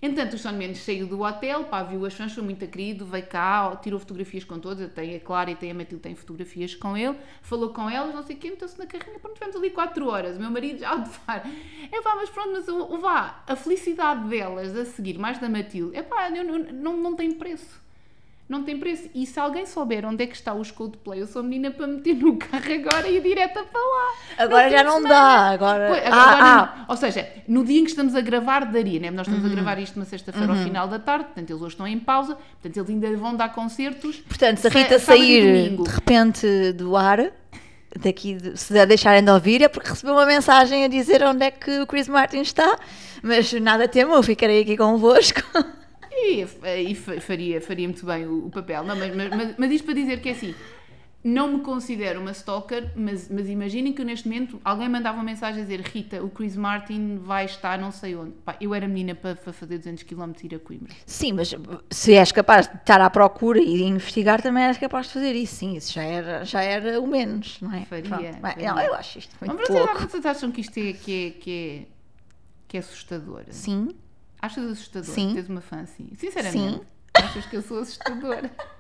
Entretanto, 0.02 0.36
o 0.36 0.38
Sean 0.38 0.54
Mendes 0.54 0.82
saiu 0.82 1.06
do 1.06 1.22
hotel, 1.22 1.66
pá, 1.66 1.84
viu 1.84 2.06
as 2.06 2.14
fãs, 2.14 2.32
foi 2.32 2.42
muito 2.42 2.66
querido, 2.68 3.06
veio 3.06 3.28
cá, 3.28 3.76
tirou 3.84 4.00
fotografias 4.00 4.46
com 4.46 4.58
todos, 4.58 4.82
eu 4.82 4.90
tenho 4.90 5.18
a 5.18 5.20
Clara 5.20 5.52
e 5.52 5.56
tenho 5.56 5.74
a 5.74 5.76
Matilde, 5.76 6.02
têm 6.02 6.16
fotografias 6.16 6.74
com 6.74 6.96
ele, 6.96 7.18
falou 7.42 7.74
com 7.74 7.90
elas, 7.90 8.16
não 8.16 8.24
sei 8.24 8.38
o 8.38 8.40
quê, 8.40 8.50
meteu-se 8.50 8.80
na 8.80 8.86
carrinha, 8.86 9.20
pronto, 9.20 9.34
tivemos 9.34 9.58
ali 9.58 9.70
4 9.72 10.08
horas, 10.08 10.38
o 10.38 10.40
meu 10.40 10.50
marido 10.50 10.80
já 10.80 10.92
a 10.92 10.96
levar. 10.96 11.46
É 11.92 12.02
pá, 12.02 12.16
mas 12.16 12.30
pronto, 12.30 12.52
mas 12.54 12.68
o, 12.70 12.94
o 12.94 12.98
vá, 13.00 13.44
a 13.46 13.56
felicidade 13.58 14.30
delas 14.30 14.74
a 14.74 14.86
seguir, 14.86 15.18
mais 15.18 15.38
da 15.38 15.50
Matilde, 15.50 15.98
é 15.98 16.02
pá, 16.02 16.30
não, 16.30 16.60
não, 16.60 16.98
não 16.98 17.16
tem 17.16 17.34
preço. 17.34 17.89
Não 18.50 18.64
tem 18.64 18.80
preço. 18.80 19.08
E 19.14 19.26
se 19.28 19.40
alguém 19.40 19.66
souber 19.68 20.04
onde 20.06 20.24
é 20.24 20.28
que 20.28 20.36
está 20.36 20.54
os 20.54 20.72
Coldplay, 20.72 21.22
eu 21.22 21.28
sou 21.28 21.44
menina 21.44 21.70
para 21.70 21.86
meter 21.86 22.16
no 22.16 22.36
carro 22.36 22.74
agora 22.74 23.08
e 23.08 23.18
ir 23.18 23.22
direta 23.22 23.64
para 23.64 23.80
lá. 23.80 24.12
Agora 24.40 24.70
já 24.72 24.84
não 24.84 25.02
dá. 25.04 25.50
Agora. 25.52 25.88
Pois, 25.90 26.04
Ah, 26.06 26.08
agora 26.08 26.44
ah, 26.44 26.76
não. 26.80 26.86
Ou 26.90 26.98
seja, 26.98 27.30
no 27.48 27.64
dia 27.64 27.80
em 27.80 27.84
que 27.84 27.92
estamos 27.92 28.16
a 28.16 28.22
gravar, 28.22 28.66
daria, 28.66 29.00
né? 29.00 29.12
Nós 29.12 29.28
estamos 29.28 29.46
Uhum. 29.46 29.52
a 29.52 29.56
gravar 29.56 29.80
isto 29.80 29.96
uma 29.98 30.06
sexta-feira 30.06 30.52
ao 30.52 30.58
final 30.58 30.88
da 30.88 30.98
tarde, 30.98 31.26
portanto 31.26 31.50
eles 31.52 31.62
hoje 31.62 31.74
estão 31.74 31.88
em 31.88 32.00
pausa, 32.00 32.36
portanto 32.36 32.76
eles 32.78 32.90
ainda 32.90 33.16
vão 33.18 33.36
dar 33.36 33.54
concertos. 33.54 34.18
Portanto, 34.28 34.58
se 34.58 34.68
a 34.68 34.70
Rita 34.72 34.98
sair 34.98 35.78
de 35.78 35.90
repente 35.90 36.74
do 36.74 36.98
ar, 36.98 37.32
daqui, 38.00 38.38
se 38.56 38.78
a 38.80 38.86
deixarem 38.86 39.24
de 39.24 39.32
ouvir, 39.32 39.62
é 39.62 39.68
porque 39.68 39.90
recebeu 39.90 40.16
uma 40.16 40.26
mensagem 40.26 40.84
a 40.86 40.88
dizer 40.88 41.24
onde 41.24 41.46
é 41.46 41.52
que 41.52 41.80
o 41.82 41.88
Chris 41.88 42.08
Martin 42.08 42.40
está. 42.42 42.78
Mas 43.22 43.52
nada 43.54 43.88
temo, 43.88 44.14
eu 44.16 44.24
ficarei 44.24 44.62
aqui 44.62 44.76
convosco. 44.78 45.42
E, 46.22 46.42
e 46.92 46.96
fa- 46.96 47.20
faria, 47.22 47.62
faria 47.62 47.88
muito 47.88 48.06
bem 48.06 48.26
o, 48.26 48.48
o 48.48 48.50
papel. 48.50 48.84
Não, 48.84 48.96
mas, 48.96 49.16
mas, 49.16 49.30
mas- 49.30 49.56
mas 49.58 49.72
isto 49.72 49.86
para 49.86 49.94
dizer 49.94 50.22
que 50.22 50.30
é 50.30 50.32
assim, 50.34 50.54
não 51.22 51.50
me 51.58 51.60
considero 51.62 52.22
uma 52.22 52.32
stalker, 52.32 52.92
mas, 52.96 53.30
mas 53.30 53.50
imaginem 53.50 53.92
que 53.92 54.02
eu 54.02 54.06
neste 54.06 54.26
momento 54.28 54.60
alguém 54.64 54.88
mandava 54.88 55.18
uma 55.18 55.24
mensagem 55.24 55.60
a 55.62 55.66
dizer 55.66 55.82
Rita, 55.82 56.24
o 56.24 56.30
Chris 56.30 56.56
Martin 56.56 57.18
vai 57.18 57.44
estar 57.44 57.78
não 57.78 57.92
sei 57.92 58.16
onde. 58.16 58.32
Pá, 58.46 58.56
eu 58.62 58.74
era 58.74 58.88
menina 58.88 59.14
para, 59.14 59.36
para 59.36 59.52
fazer 59.52 59.78
200 59.80 60.04
km 60.04 60.32
e 60.42 60.46
ir 60.46 60.56
a 60.56 60.60
Coimbra. 60.60 60.94
Sim, 61.06 61.34
mas 61.34 61.54
se 61.92 62.14
és 62.14 62.32
capaz 62.32 62.68
de 62.70 62.76
estar 62.78 63.02
à 63.02 63.10
procura 63.10 63.60
e 63.60 63.66
de 63.78 63.84
investigar, 63.84 64.42
também 64.42 64.64
és 64.64 64.78
capaz 64.78 65.08
de 65.08 65.14
fazer 65.14 65.34
isso. 65.36 65.56
Sim, 65.56 65.76
isso 65.76 65.92
já 65.92 66.04
era, 66.04 66.46
já 66.46 66.62
era 66.62 67.02
o 67.02 67.08
menos, 67.08 67.60
não 67.62 67.74
é? 67.74 67.84
Faria, 67.84 68.04
Pronto. 68.10 68.22
Bem, 68.24 68.40
faria. 68.42 68.74
Não, 68.74 68.82
eu 68.82 68.94
acho 68.94 69.20
isto 69.20 69.36
Mas 69.42 69.50
muito 69.50 69.68
vocês, 69.68 69.78
louco. 69.80 70.00
vocês 70.00 70.26
acham 70.26 70.52
que 70.52 70.62
isto 70.62 70.78
é, 70.78 70.94
que 70.94 71.26
é, 71.28 71.32
que 71.32 71.52
é, 71.52 71.86
que 72.68 72.78
é 72.78 72.80
assustador? 72.80 73.44
Sim, 73.50 73.90
Achas 74.42 74.72
assustador? 74.72 75.14
Sim. 75.14 75.34
Tens 75.34 75.50
uma 75.50 75.62
fã 75.62 75.82
assim? 75.82 76.10
Sinceramente. 76.16 76.78
Sim. 76.78 76.82
Achas 77.14 77.46
que 77.46 77.56
eu 77.58 77.62
sou 77.62 77.80
assustadora? 77.80 78.50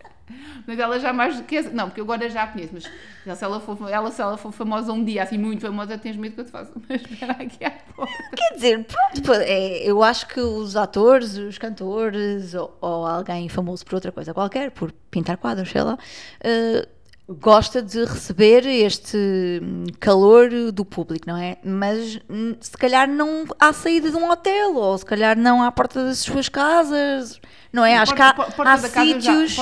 Mas 0.68 0.78
ela 0.80 1.00
jamais 1.00 1.42
quer. 1.42 1.72
Não, 1.74 1.88
porque 1.88 2.02
agora 2.02 2.30
já 2.30 2.44
a 2.44 2.48
conheço, 2.48 2.72
mas 2.74 2.84
já 3.26 3.36
se 3.36 3.44
ela, 3.44 3.60
for, 3.60 3.78
ela, 3.90 4.12
se 4.12 4.22
ela 4.22 4.38
for 4.38 4.52
famosa 4.52 4.92
um 4.94 5.04
dia, 5.04 5.24
assim 5.24 5.38
muito 5.38 5.62
famosa, 5.62 5.98
tens 5.98 6.16
medo 6.16 6.36
que 6.36 6.42
eu 6.42 6.46
te 6.46 6.52
faça. 6.52 6.72
Mas 6.88 7.02
espera 7.12 7.34
aqui 7.34 7.66
à 7.66 7.72
porta. 7.72 8.14
Quer 8.36 8.54
dizer, 8.54 8.86
pronto, 8.86 9.34
é, 9.42 9.84
eu 9.84 10.04
acho 10.04 10.28
que 10.28 10.40
os 10.40 10.76
atores, 10.76 11.36
os 11.36 11.58
cantores 11.58 12.54
ou, 12.54 12.78
ou 12.80 13.06
alguém 13.06 13.50
famoso 13.50 13.86
por 13.86 13.96
outra 13.96 14.12
coisa 14.12 14.34
qualquer, 14.34 14.72
por 14.72 14.92
pintar 15.10 15.38
quadros, 15.38 15.70
sei 15.70 15.82
lá, 15.82 15.98
eh, 16.42 16.88
gosta 17.30 17.82
de 17.82 18.04
receber 18.06 18.66
este 18.66 19.18
hum, 19.62 19.84
calor 20.00 20.50
do 20.72 20.84
público, 20.84 21.28
não 21.28 21.38
é? 21.38 21.58
Mas 21.64 22.20
hum, 22.30 22.56
se 22.60 22.76
calhar 22.78 23.08
não 23.08 23.46
à 23.60 23.72
saída 23.72 24.10
de 24.10 24.18
um 24.18 24.30
hotel 24.30 24.76
ou 24.76 24.98
se 24.98 25.06
calhar 25.06 25.38
não 25.38 25.62
à 25.62 25.72
porta 25.72 26.04
das 26.04 26.20
suas 26.20 26.50
casas, 26.50 27.40
não 27.72 27.86
é? 27.86 27.98
Acho 27.98 28.16
que 28.16 28.22
há, 28.22 28.30
há 28.66 28.78
já- 29.24 29.34
sítios 29.34 29.56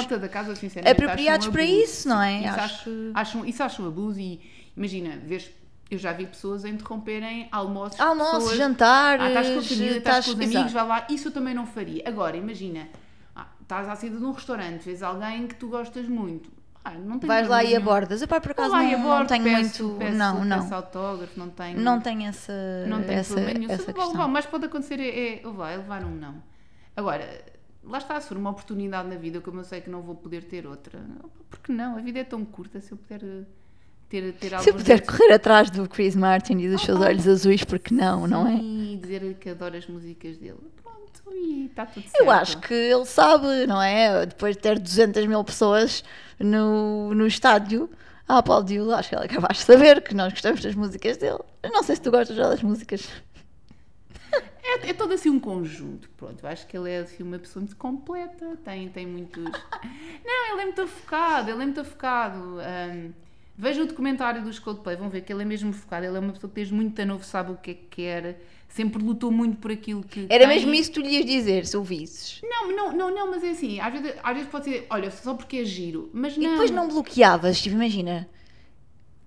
sinceramente, 0.59 1.03
apropriados 1.03 1.47
um 1.47 1.51
para 1.51 1.63
isso, 1.63 2.07
não 2.07 2.21
é? 2.21 2.39
Isso 2.39 2.59
Acho- 2.59 2.89
acho, 3.13 3.45
isso 3.45 3.63
acho 3.63 3.83
um 3.83 3.87
abuso 3.87 4.19
e 4.19 4.39
imagina, 4.75 5.17
vês, 5.23 5.49
eu 5.91 5.97
já 5.97 6.13
vi 6.13 6.25
pessoas 6.25 6.63
a 6.63 6.69
interromperem 6.69 7.49
almoços. 7.51 7.99
Almoços, 7.99 8.37
pessoas. 8.37 8.57
jantares, 8.57 9.23
Ah, 9.23 9.27
estás 9.27 9.47
com 9.49 9.59
a 9.59 9.63
família, 9.63 9.97
estás 9.97 10.25
com 10.25 10.31
os 10.31 10.35
amigos, 10.37 10.55
exato. 10.55 10.73
vai 10.73 10.87
lá. 10.87 11.07
Isso 11.09 11.27
eu 11.27 11.31
também 11.33 11.53
não 11.53 11.65
faria. 11.65 12.03
Agora, 12.05 12.37
imagina, 12.37 12.87
ah, 13.35 13.47
estás 13.61 13.89
à 13.89 13.95
saída 13.95 14.17
de 14.17 14.23
um 14.23 14.31
restaurante, 14.31 14.83
vês 14.83 15.03
alguém 15.03 15.47
que 15.47 15.55
tu 15.55 15.67
gostas 15.67 16.07
muito. 16.07 16.49
Ah, 16.87 16.91
não 16.91 17.19
tenho 17.19 17.27
Vais 17.27 17.47
lá 17.47 17.57
problema 17.57 17.63
e 17.63 17.75
abordas. 17.75 18.21
Eu, 18.21 18.27
pá, 18.27 18.39
por 18.39 18.51
acaso 18.51 18.73
não, 18.73 18.83
não 18.83 18.99
abordo, 19.11 19.27
tenho 19.27 19.43
peço, 19.43 19.83
muito. 19.83 19.99
peço, 19.99 20.17
não, 20.17 20.45
não. 20.45 20.59
peço 20.61 20.75
autógrafo, 20.75 21.37
não 21.39 21.49
tenho. 21.49 21.79
Não 21.79 21.99
tenho 21.99 22.27
essa, 22.29 22.85
Não 22.87 23.03
tem 23.03 23.15
essa, 23.17 23.33
problema 23.33 23.59
nenhum. 23.59 23.71
essa 23.71 23.93
questão. 23.93 24.13
bom, 24.13 24.27
mas 24.29 24.45
pode 24.45 24.65
acontecer 24.65 24.99
é, 24.99 25.35
é, 25.35 25.41
vai 25.43 25.75
levar 25.75 26.03
um 26.05 26.15
não. 26.15 26.35
Agora, 26.95 27.43
lá 27.83 27.97
está, 27.97 28.19
se 28.21 28.29
for 28.29 28.37
uma 28.37 28.51
oportunidade 28.51 29.09
na 29.09 29.15
vida, 29.15 29.41
como 29.41 29.59
eu 29.59 29.63
sei 29.65 29.81
que 29.81 29.89
não 29.89 30.01
vou 30.01 30.15
poder 30.15 30.43
ter 30.45 30.65
outra, 30.65 30.99
porque 31.49 31.73
não? 31.73 31.97
A 31.97 32.01
vida 32.01 32.19
é 32.19 32.23
tão 32.23 32.45
curta, 32.45 32.79
se 32.79 32.93
eu 32.93 32.97
puder 32.97 33.19
ter, 34.07 34.33
ter 34.33 34.57
Se 34.61 34.69
eu 34.69 34.73
puder 34.73 35.05
correr 35.05 35.33
atrás 35.33 35.69
do 35.69 35.87
Chris 35.89 36.15
Martin 36.15 36.57
e 36.59 36.69
dos 36.69 36.81
seus 36.81 36.99
olhos 37.01 37.27
azuis, 37.27 37.63
porque 37.65 37.93
não, 37.93 38.25
não 38.25 38.47
é? 38.47 38.55
E 38.55 38.97
dizer 39.01 39.35
que 39.35 39.49
adoro 39.49 39.75
as 39.75 39.85
músicas 39.87 40.37
dele. 40.37 40.59
Pronto, 41.23 41.35
e 41.35 41.65
está 41.65 41.85
tudo 41.85 42.03
certo. 42.03 42.21
Eu 42.21 42.31
acho 42.31 42.59
que 42.59 42.73
ele 42.73 43.05
sabe, 43.05 43.67
não 43.67 43.81
é? 43.81 44.25
Depois 44.25 44.55
de 44.55 44.61
ter 44.61 44.79
200 44.79 45.25
mil 45.25 45.43
pessoas 45.43 46.03
no, 46.39 47.13
no 47.13 47.27
estádio 47.27 47.89
a 48.27 48.39
aplaudi-lo, 48.39 48.93
acho 48.93 49.09
que 49.09 49.15
ele 49.15 49.25
é 49.25 49.27
capaz 49.27 49.57
de 49.59 49.63
saber 49.63 50.01
que 50.01 50.13
nós 50.13 50.33
gostamos 50.33 50.61
das 50.61 50.75
músicas 50.75 51.17
dele. 51.17 51.39
Eu 51.63 51.71
não 51.71 51.83
sei 51.83 51.95
se 51.95 52.01
tu 52.01 52.11
gostas 52.11 52.35
já 52.35 52.49
das 52.49 52.61
músicas. 52.61 53.09
É, 54.63 54.89
é 54.89 54.93
todo 54.93 55.13
assim 55.13 55.29
um 55.29 55.39
conjunto. 55.39 56.09
Pronto, 56.17 56.43
eu 56.43 56.49
acho 56.49 56.67
que 56.67 56.75
ele 56.75 56.91
é 56.91 56.99
assim, 56.99 57.23
uma 57.23 57.39
pessoa 57.39 57.61
muito 57.61 57.77
completa, 57.77 58.57
tem, 58.65 58.89
tem 58.89 59.05
muitos. 59.05 59.43
Não, 60.25 60.53
ele 60.53 60.61
é 60.61 60.65
muito 60.65 60.87
focado, 60.87 61.49
ele 61.49 61.61
é 61.61 61.65
muito 61.65 61.85
focado. 61.85 62.59
Ahm, 62.59 63.13
Vejam 63.57 63.85
o 63.85 63.87
documentário 63.87 64.43
dos 64.43 64.59
Coldplay, 64.59 64.95
vão 64.95 65.09
ver 65.09 65.21
que 65.21 65.33
ele 65.33 65.41
é 65.41 65.45
mesmo 65.45 65.73
focado. 65.73 66.05
Ele 66.05 66.15
é 66.15 66.19
uma 66.19 66.31
pessoa 66.31 66.47
que 66.49 66.55
desde 66.55 66.73
muito 66.73 67.03
novo 67.05 67.23
sabe 67.25 67.51
o 67.51 67.55
que 67.55 67.71
é 67.71 67.73
que 67.73 67.85
quer, 67.89 68.39
sempre 68.69 69.01
lutou 69.03 69.31
muito 69.31 69.57
por 69.57 69.71
aquilo 69.71 70.03
que. 70.03 70.27
Era 70.29 70.45
tem. 70.47 70.55
mesmo 70.55 70.73
isso 70.75 70.91
que 70.91 70.99
tu 71.01 71.01
lhe 71.03 71.15
ias 71.15 71.25
dizer, 71.25 71.65
se 71.65 71.75
ouvisses. 71.75 72.39
Não, 72.43 72.71
não, 72.71 72.93
não, 72.95 73.13
não, 73.15 73.31
mas 73.31 73.43
é 73.43 73.49
assim, 73.49 73.79
às 73.79 73.91
vezes, 73.91 74.13
às 74.21 74.33
vezes 74.35 74.49
pode 74.49 74.65
ser, 74.65 74.85
olha, 74.91 75.09
só 75.09 75.33
porque 75.33 75.57
é 75.57 75.65
giro, 75.65 76.09
mas 76.13 76.37
não. 76.37 76.43
E 76.43 76.49
depois 76.49 76.69
não 76.69 76.87
bloqueavas, 76.87 77.59
tipo, 77.59 77.75
imagina. 77.75 78.29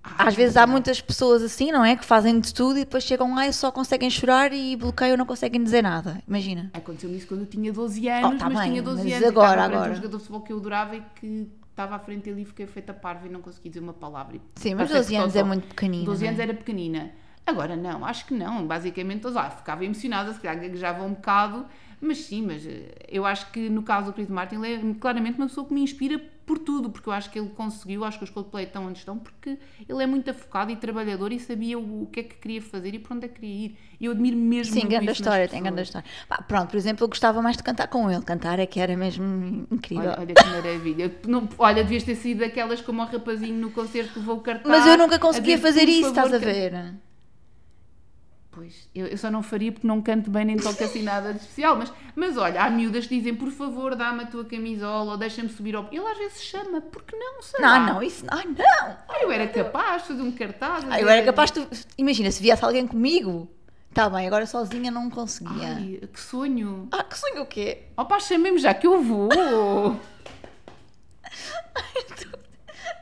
Ah, 0.03 0.27
Às 0.29 0.33
vezes 0.35 0.57
há 0.57 0.65
muitas 0.65 0.99
pessoas 0.99 1.43
assim, 1.43 1.71
não 1.71 1.85
é? 1.85 1.95
Que 1.95 2.03
fazem 2.03 2.39
de 2.39 2.51
tudo 2.53 2.77
e 2.77 2.85
depois 2.85 3.03
chegam 3.03 3.35
lá 3.35 3.47
e 3.47 3.53
só 3.53 3.71
conseguem 3.71 4.09
chorar 4.09 4.51
e 4.51 4.75
bloqueiam, 4.75 5.15
não 5.15 5.27
conseguem 5.27 5.61
dizer 5.63 5.83
nada. 5.83 6.23
Imagina. 6.27 6.71
Aconteceu-me 6.73 7.17
isso 7.17 7.27
quando 7.27 7.41
eu 7.41 7.45
tinha 7.45 7.71
12 7.71 8.07
anos, 8.09 8.31
Oh, 8.33 8.37
tá 8.39 8.49
mas 8.49 8.59
bem, 8.61 8.71
tinha 8.71 8.81
12 8.81 9.03
mas 9.03 9.13
anos 9.13 9.27
agora, 9.27 9.61
e 9.61 9.65
agora? 9.65 9.91
um 9.91 9.95
jogador 9.95 10.17
de 10.17 10.23
futebol 10.23 10.41
que 10.41 10.53
eu 10.53 10.57
adorava 10.57 10.95
e 10.95 11.03
que 11.19 11.47
estava 11.81 11.95
à 11.95 11.99
frente 11.99 12.25
dele 12.25 12.41
e 12.41 12.45
fiquei 12.45 12.67
feita 12.67 12.93
parva 12.93 13.27
e 13.27 13.29
não 13.29 13.41
consegui 13.41 13.69
dizer 13.69 13.81
uma 13.81 13.93
palavra. 13.93 14.39
Sim, 14.55 14.75
mas 14.75 14.89
passei 14.89 15.01
12 15.01 15.15
por 15.15 15.21
anos 15.21 15.35
é 15.35 15.43
muito 15.43 15.67
pequenino. 15.67 16.05
12 16.05 16.21
não 16.21 16.25
é? 16.25 16.29
anos 16.29 16.39
era 16.39 16.53
pequenina. 16.53 17.11
Agora 17.45 17.75
não, 17.75 18.05
acho 18.05 18.25
que 18.25 18.33
não. 18.33 18.67
Basicamente, 18.67 19.27
ah, 19.27 19.49
ficava 19.49 19.83
emocionada, 19.83 20.31
se 20.33 20.39
calhar 20.39 20.61
gaguejava 20.61 21.03
um 21.03 21.13
bocado, 21.13 21.65
mas 22.01 22.17
sim, 22.19 22.41
mas 22.41 22.65
eh, 22.65 22.93
eu 23.07 23.25
acho 23.25 23.51
que 23.51 23.69
no 23.69 23.83
caso 23.83 24.07
do 24.07 24.13
Chris 24.13 24.27
Martin, 24.27 24.55
ele 24.55 24.73
é 24.73 24.93
claramente 24.99 25.37
uma 25.37 25.47
pessoa 25.47 25.65
que 25.65 25.73
me 25.73 25.81
inspira 25.81 26.19
por 26.45 26.57
tudo, 26.57 26.89
porque 26.89 27.07
eu 27.07 27.13
acho 27.13 27.29
que 27.29 27.39
ele 27.39 27.49
conseguiu, 27.49 28.03
acho 28.03 28.17
que 28.17 28.23
os 28.23 28.29
Coldplay 28.29 28.65
estão 28.65 28.87
onde 28.87 28.97
estão, 28.99 29.17
porque 29.17 29.57
ele 29.87 30.03
é 30.03 30.07
muito 30.07 30.29
afocado 30.29 30.71
e 30.71 30.75
trabalhador 30.75 31.31
e 31.31 31.39
sabia 31.39 31.77
o, 31.79 32.03
o 32.03 32.05
que 32.07 32.19
é 32.19 32.23
que 32.23 32.35
queria 32.35 32.61
fazer 32.61 32.93
e 32.93 32.99
para 32.99 33.15
onde 33.15 33.25
é 33.25 33.29
que 33.29 33.35
queria 33.35 33.65
ir. 33.67 33.77
E 33.99 34.05
eu 34.05 34.11
admiro 34.11 34.35
mesmo 34.35 34.73
Sim, 34.73 34.87
grande 34.87 35.11
história, 35.11 35.47
tem 35.47 35.61
grande 35.61 35.83
história. 35.83 36.07
Pá, 36.27 36.41
pronto, 36.41 36.71
por 36.71 36.75
exemplo, 36.75 37.05
eu 37.05 37.07
gostava 37.07 37.41
mais 37.41 37.55
de 37.55 37.63
cantar 37.63 37.87
com 37.87 38.09
ele. 38.09 38.21
Cantar 38.23 38.59
é 38.59 38.65
que 38.65 38.79
era 38.79 38.97
mesmo 38.97 39.67
incrível. 39.71 40.09
Olha, 40.09 40.19
olha 40.19 40.33
que 40.33 40.45
maravilha. 40.49 41.15
Não, 41.27 41.47
olha, 41.57 41.83
devias 41.83 42.03
ter 42.03 42.15
sido 42.15 42.39
daquelas 42.39 42.81
como 42.81 43.01
o 43.01 43.05
rapazinho 43.05 43.57
no 43.57 43.71
concerto 43.71 44.13
que 44.13 44.19
levou 44.19 44.37
o 44.37 44.41
cartaz. 44.41 44.67
Mas 44.67 44.87
eu 44.87 44.97
nunca 44.97 45.19
conseguia 45.19 45.57
fazer 45.57 45.87
isso, 45.87 46.13
favor, 46.13 46.25
estás 46.25 46.33
a 46.33 46.37
ver? 46.37 46.95
Pois, 48.53 48.89
eu, 48.93 49.07
eu 49.07 49.17
só 49.17 49.31
não 49.31 49.41
faria 49.41 49.71
porque 49.71 49.87
não 49.87 50.01
canto 50.01 50.29
bem 50.29 50.43
nem 50.43 50.57
toco 50.57 50.83
assim 50.83 51.03
nada 51.03 51.31
de 51.33 51.39
especial. 51.39 51.77
Mas, 51.77 51.91
mas 52.13 52.35
olha, 52.35 52.61
há 52.61 52.69
miúdas 52.69 53.07
que 53.07 53.15
dizem, 53.17 53.33
por 53.33 53.49
favor, 53.49 53.95
dá-me 53.95 54.23
a 54.23 54.27
tua 54.27 54.43
camisola 54.43 55.11
ou 55.11 55.17
deixa-me 55.17 55.47
subir 55.47 55.73
ao... 55.73 55.87
Ele 55.89 56.05
às 56.05 56.17
vezes 56.17 56.43
chama, 56.43 56.81
porque 56.81 57.15
não, 57.15 57.41
sei 57.41 57.61
lá. 57.61 57.79
Não, 57.79 57.93
não, 57.93 58.03
isso. 58.03 58.25
Ai, 58.27 58.43
não! 58.45 58.97
Ah, 59.07 59.19
eu 59.21 59.31
era 59.31 59.47
capaz 59.47 60.01
de 60.01 60.09
fazer 60.09 60.21
um 60.21 60.31
cartaz. 60.33 60.83
Ai, 60.89 61.01
eu 61.01 61.07
era 61.07 61.23
capaz 61.25 61.49
de. 61.51 61.65
Imagina, 61.97 62.29
se 62.29 62.41
viesse 62.41 62.63
alguém 62.65 62.85
comigo. 62.85 63.49
Tá 63.93 64.09
bem, 64.09 64.27
agora 64.27 64.45
sozinha 64.45 64.91
não 64.91 65.09
conseguia. 65.09 65.75
Ai, 65.75 66.01
que 66.11 66.19
sonho. 66.19 66.87
Ah, 66.91 67.03
que 67.03 67.17
sonho 67.17 67.41
o 67.43 67.45
quê? 67.45 67.83
Oh 67.97 68.03
pá, 68.05 68.19
chamei-me 68.19 68.57
já 68.59 68.73
que 68.73 68.85
eu 68.87 69.01
vou. 69.01 69.29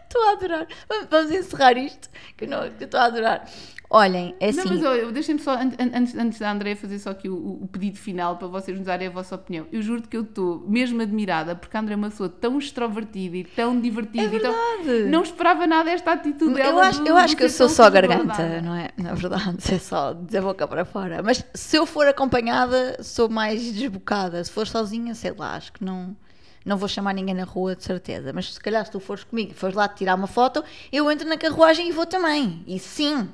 Estou 0.04 0.24
a 0.28 0.32
adorar. 0.32 0.68
Vamos- 1.10 1.32
encerrar 1.32 1.78
isto, 1.78 2.10
que 2.36 2.46
eu 2.46 2.66
estou 2.82 3.00
a 3.00 3.06
adorar. 3.06 3.48
Olhem, 3.92 4.36
é 4.40 4.52
Não, 4.52 4.60
assim. 4.64 4.70
mas 4.76 4.84
olha, 4.84 5.12
deixem-me 5.12 5.42
só, 5.42 5.54
an- 5.56 5.72
an- 5.80 5.92
antes, 5.96 6.16
antes 6.16 6.38
da 6.38 6.52
Andréia 6.52 6.76
fazer 6.76 7.00
só 7.00 7.10
aqui 7.10 7.28
o, 7.28 7.36
o 7.64 7.68
pedido 7.72 7.98
final 7.98 8.38
para 8.38 8.48
vocês 8.48 8.78
nos 8.78 8.86
darem 8.86 9.08
a 9.08 9.10
vossa 9.12 9.34
opinião. 9.34 9.66
Eu 9.72 9.82
juro 9.82 10.04
que 10.04 10.16
eu 10.16 10.22
estou 10.22 10.64
mesmo 10.68 11.02
admirada 11.02 11.56
porque 11.56 11.76
a 11.76 11.80
André 11.80 11.94
é 11.94 11.98
uma 11.98 12.12
pessoa 12.12 12.30
tão 12.30 12.60
extrovertida 12.60 13.38
e 13.38 13.44
tão 13.44 13.80
divertida. 13.82 14.26
É 14.26 14.38
e 14.38 14.40
tão- 14.40 14.54
verdade. 14.54 15.10
não 15.10 15.24
esperava 15.24 15.66
nada 15.66 15.90
esta 15.90 16.12
atitude 16.12 16.54
dela. 16.54 16.70
Eu 16.70 16.80
acho, 16.80 17.02
do- 17.02 17.08
eu 17.08 17.18
acho 17.18 17.36
que 17.36 17.44
eu 17.46 17.50
sou 17.50 17.68
só 17.68 17.90
garganta, 17.90 18.62
não 18.62 18.76
é? 18.76 18.90
Na 18.96 19.16
verdade, 19.16 19.58
é 19.74 19.80
só 19.80 20.14
dizer 20.14 20.42
boca 20.42 20.68
para 20.68 20.86
fora. 20.86 21.24
Mas 21.24 21.44
se 21.56 21.76
eu 21.76 21.88
for 21.88 22.06
acompanhada, 22.08 23.02
sou 23.02 23.28
mais 23.28 23.74
desbocada. 23.74 24.44
Se 24.44 24.52
for 24.52 24.68
sozinha, 24.68 25.16
sei 25.16 25.34
lá, 25.36 25.56
acho 25.56 25.74
que 25.74 25.84
não, 25.84 26.16
não 26.64 26.78
vou 26.78 26.88
chamar 26.88 27.14
ninguém 27.16 27.34
na 27.34 27.44
rua, 27.44 27.76
de 27.76 27.84
certeza. 27.84 28.32
Mas 28.34 28.54
se 28.54 28.60
calhar 28.60 28.86
se 28.86 28.92
tu 28.92 29.00
fores 29.00 29.24
comigo 29.24 29.50
e 29.50 29.56
fores 29.56 29.76
lá 29.76 29.88
tirar 29.88 30.14
uma 30.14 30.28
foto, 30.28 30.64
eu 30.92 31.10
entro 31.10 31.28
na 31.28 31.38
carruagem 31.38 31.90
e 31.90 31.92
vou 31.92 32.06
também. 32.06 32.64
E 32.68 32.78
sim, 32.78 33.28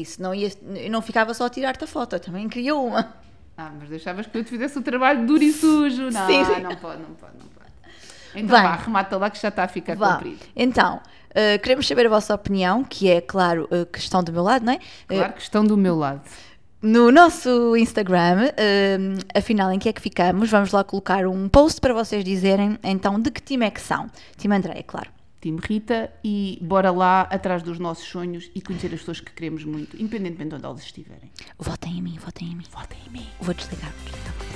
isso 0.00 0.22
não 0.22 0.34
ia, 0.34 0.50
eu 0.76 0.90
não 0.90 1.02
ficava 1.02 1.32
só 1.34 1.46
a 1.46 1.50
tirar-te 1.50 1.84
a 1.84 1.86
foto, 1.86 2.16
eu 2.16 2.20
também 2.20 2.48
queria 2.48 2.74
uma. 2.74 3.14
Ah, 3.56 3.70
mas 3.78 3.88
deixavas 3.90 4.26
que 4.26 4.38
eu 4.38 4.42
te 4.44 4.48
fizesse 4.50 4.78
o 4.78 4.82
trabalho 4.82 5.26
duro 5.26 5.42
e 5.42 5.52
sujo. 5.52 6.10
Não, 6.10 6.26
Sim, 6.26 6.44
sim. 6.44 6.60
não 6.62 6.76
pode, 6.76 7.02
não 7.02 7.14
pode, 7.14 7.32
não 7.38 7.46
pode. 7.48 7.70
Então 8.34 8.48
Vai. 8.56 8.62
vá, 8.62 8.76
remata 8.76 9.16
lá 9.18 9.28
que 9.28 9.38
já 9.40 9.48
está 9.48 9.64
a 9.64 9.68
ficar 9.68 9.96
Vá. 9.96 10.14
comprido. 10.14 10.38
Então, 10.56 10.96
uh, 10.96 11.60
queremos 11.62 11.86
saber 11.86 12.06
a 12.06 12.08
vossa 12.08 12.34
opinião, 12.34 12.82
que 12.82 13.10
é, 13.10 13.20
claro, 13.20 13.68
uh, 13.70 13.84
que 13.86 13.98
estão 13.98 14.22
do 14.22 14.32
meu 14.32 14.42
lado, 14.42 14.64
não 14.64 14.72
é? 14.72 14.76
Uh, 14.76 14.80
Claro 15.16 15.32
que 15.34 15.42
estão 15.42 15.64
do 15.64 15.76
meu 15.76 15.94
lado. 15.96 16.22
no 16.80 17.10
nosso 17.12 17.76
Instagram, 17.76 18.50
hum, 18.98 19.18
afinal, 19.34 19.70
em 19.72 19.78
que 19.78 19.88
é 19.88 19.92
que 19.92 20.00
ficamos? 20.00 20.48
Vamos 20.48 20.72
lá 20.72 20.82
colocar 20.82 21.26
um 21.26 21.46
post 21.48 21.80
para 21.80 21.92
vocês 21.92 22.24
dizerem 22.24 22.78
então 22.82 23.20
de 23.20 23.30
que 23.30 23.42
time 23.42 23.66
é 23.66 23.70
que 23.70 23.80
são. 23.82 24.06
Time 24.38 24.56
André, 24.56 24.82
claro. 24.86 25.10
Time 25.40 25.58
Rita 25.62 26.12
e 26.22 26.58
bora 26.60 26.90
lá 26.90 27.22
atrás 27.22 27.62
dos 27.62 27.78
nossos 27.78 28.06
sonhos 28.06 28.50
e 28.54 28.60
conhecer 28.60 28.88
as 28.88 29.00
pessoas 29.00 29.20
que 29.20 29.32
queremos 29.32 29.64
muito, 29.64 29.96
independentemente 29.96 30.50
de 30.50 30.54
onde 30.56 30.64
elas 30.66 30.82
estiverem. 30.82 31.30
Votem 31.58 31.98
em 31.98 32.02
mim, 32.02 32.18
votem 32.18 32.48
em 32.48 32.56
mim. 32.56 32.64
Votem 32.70 32.98
em 33.06 33.10
mim. 33.10 33.26
Vou 33.40 33.54
desligar, 33.54 33.90
vou 33.90 34.12
desligar. 34.12 34.49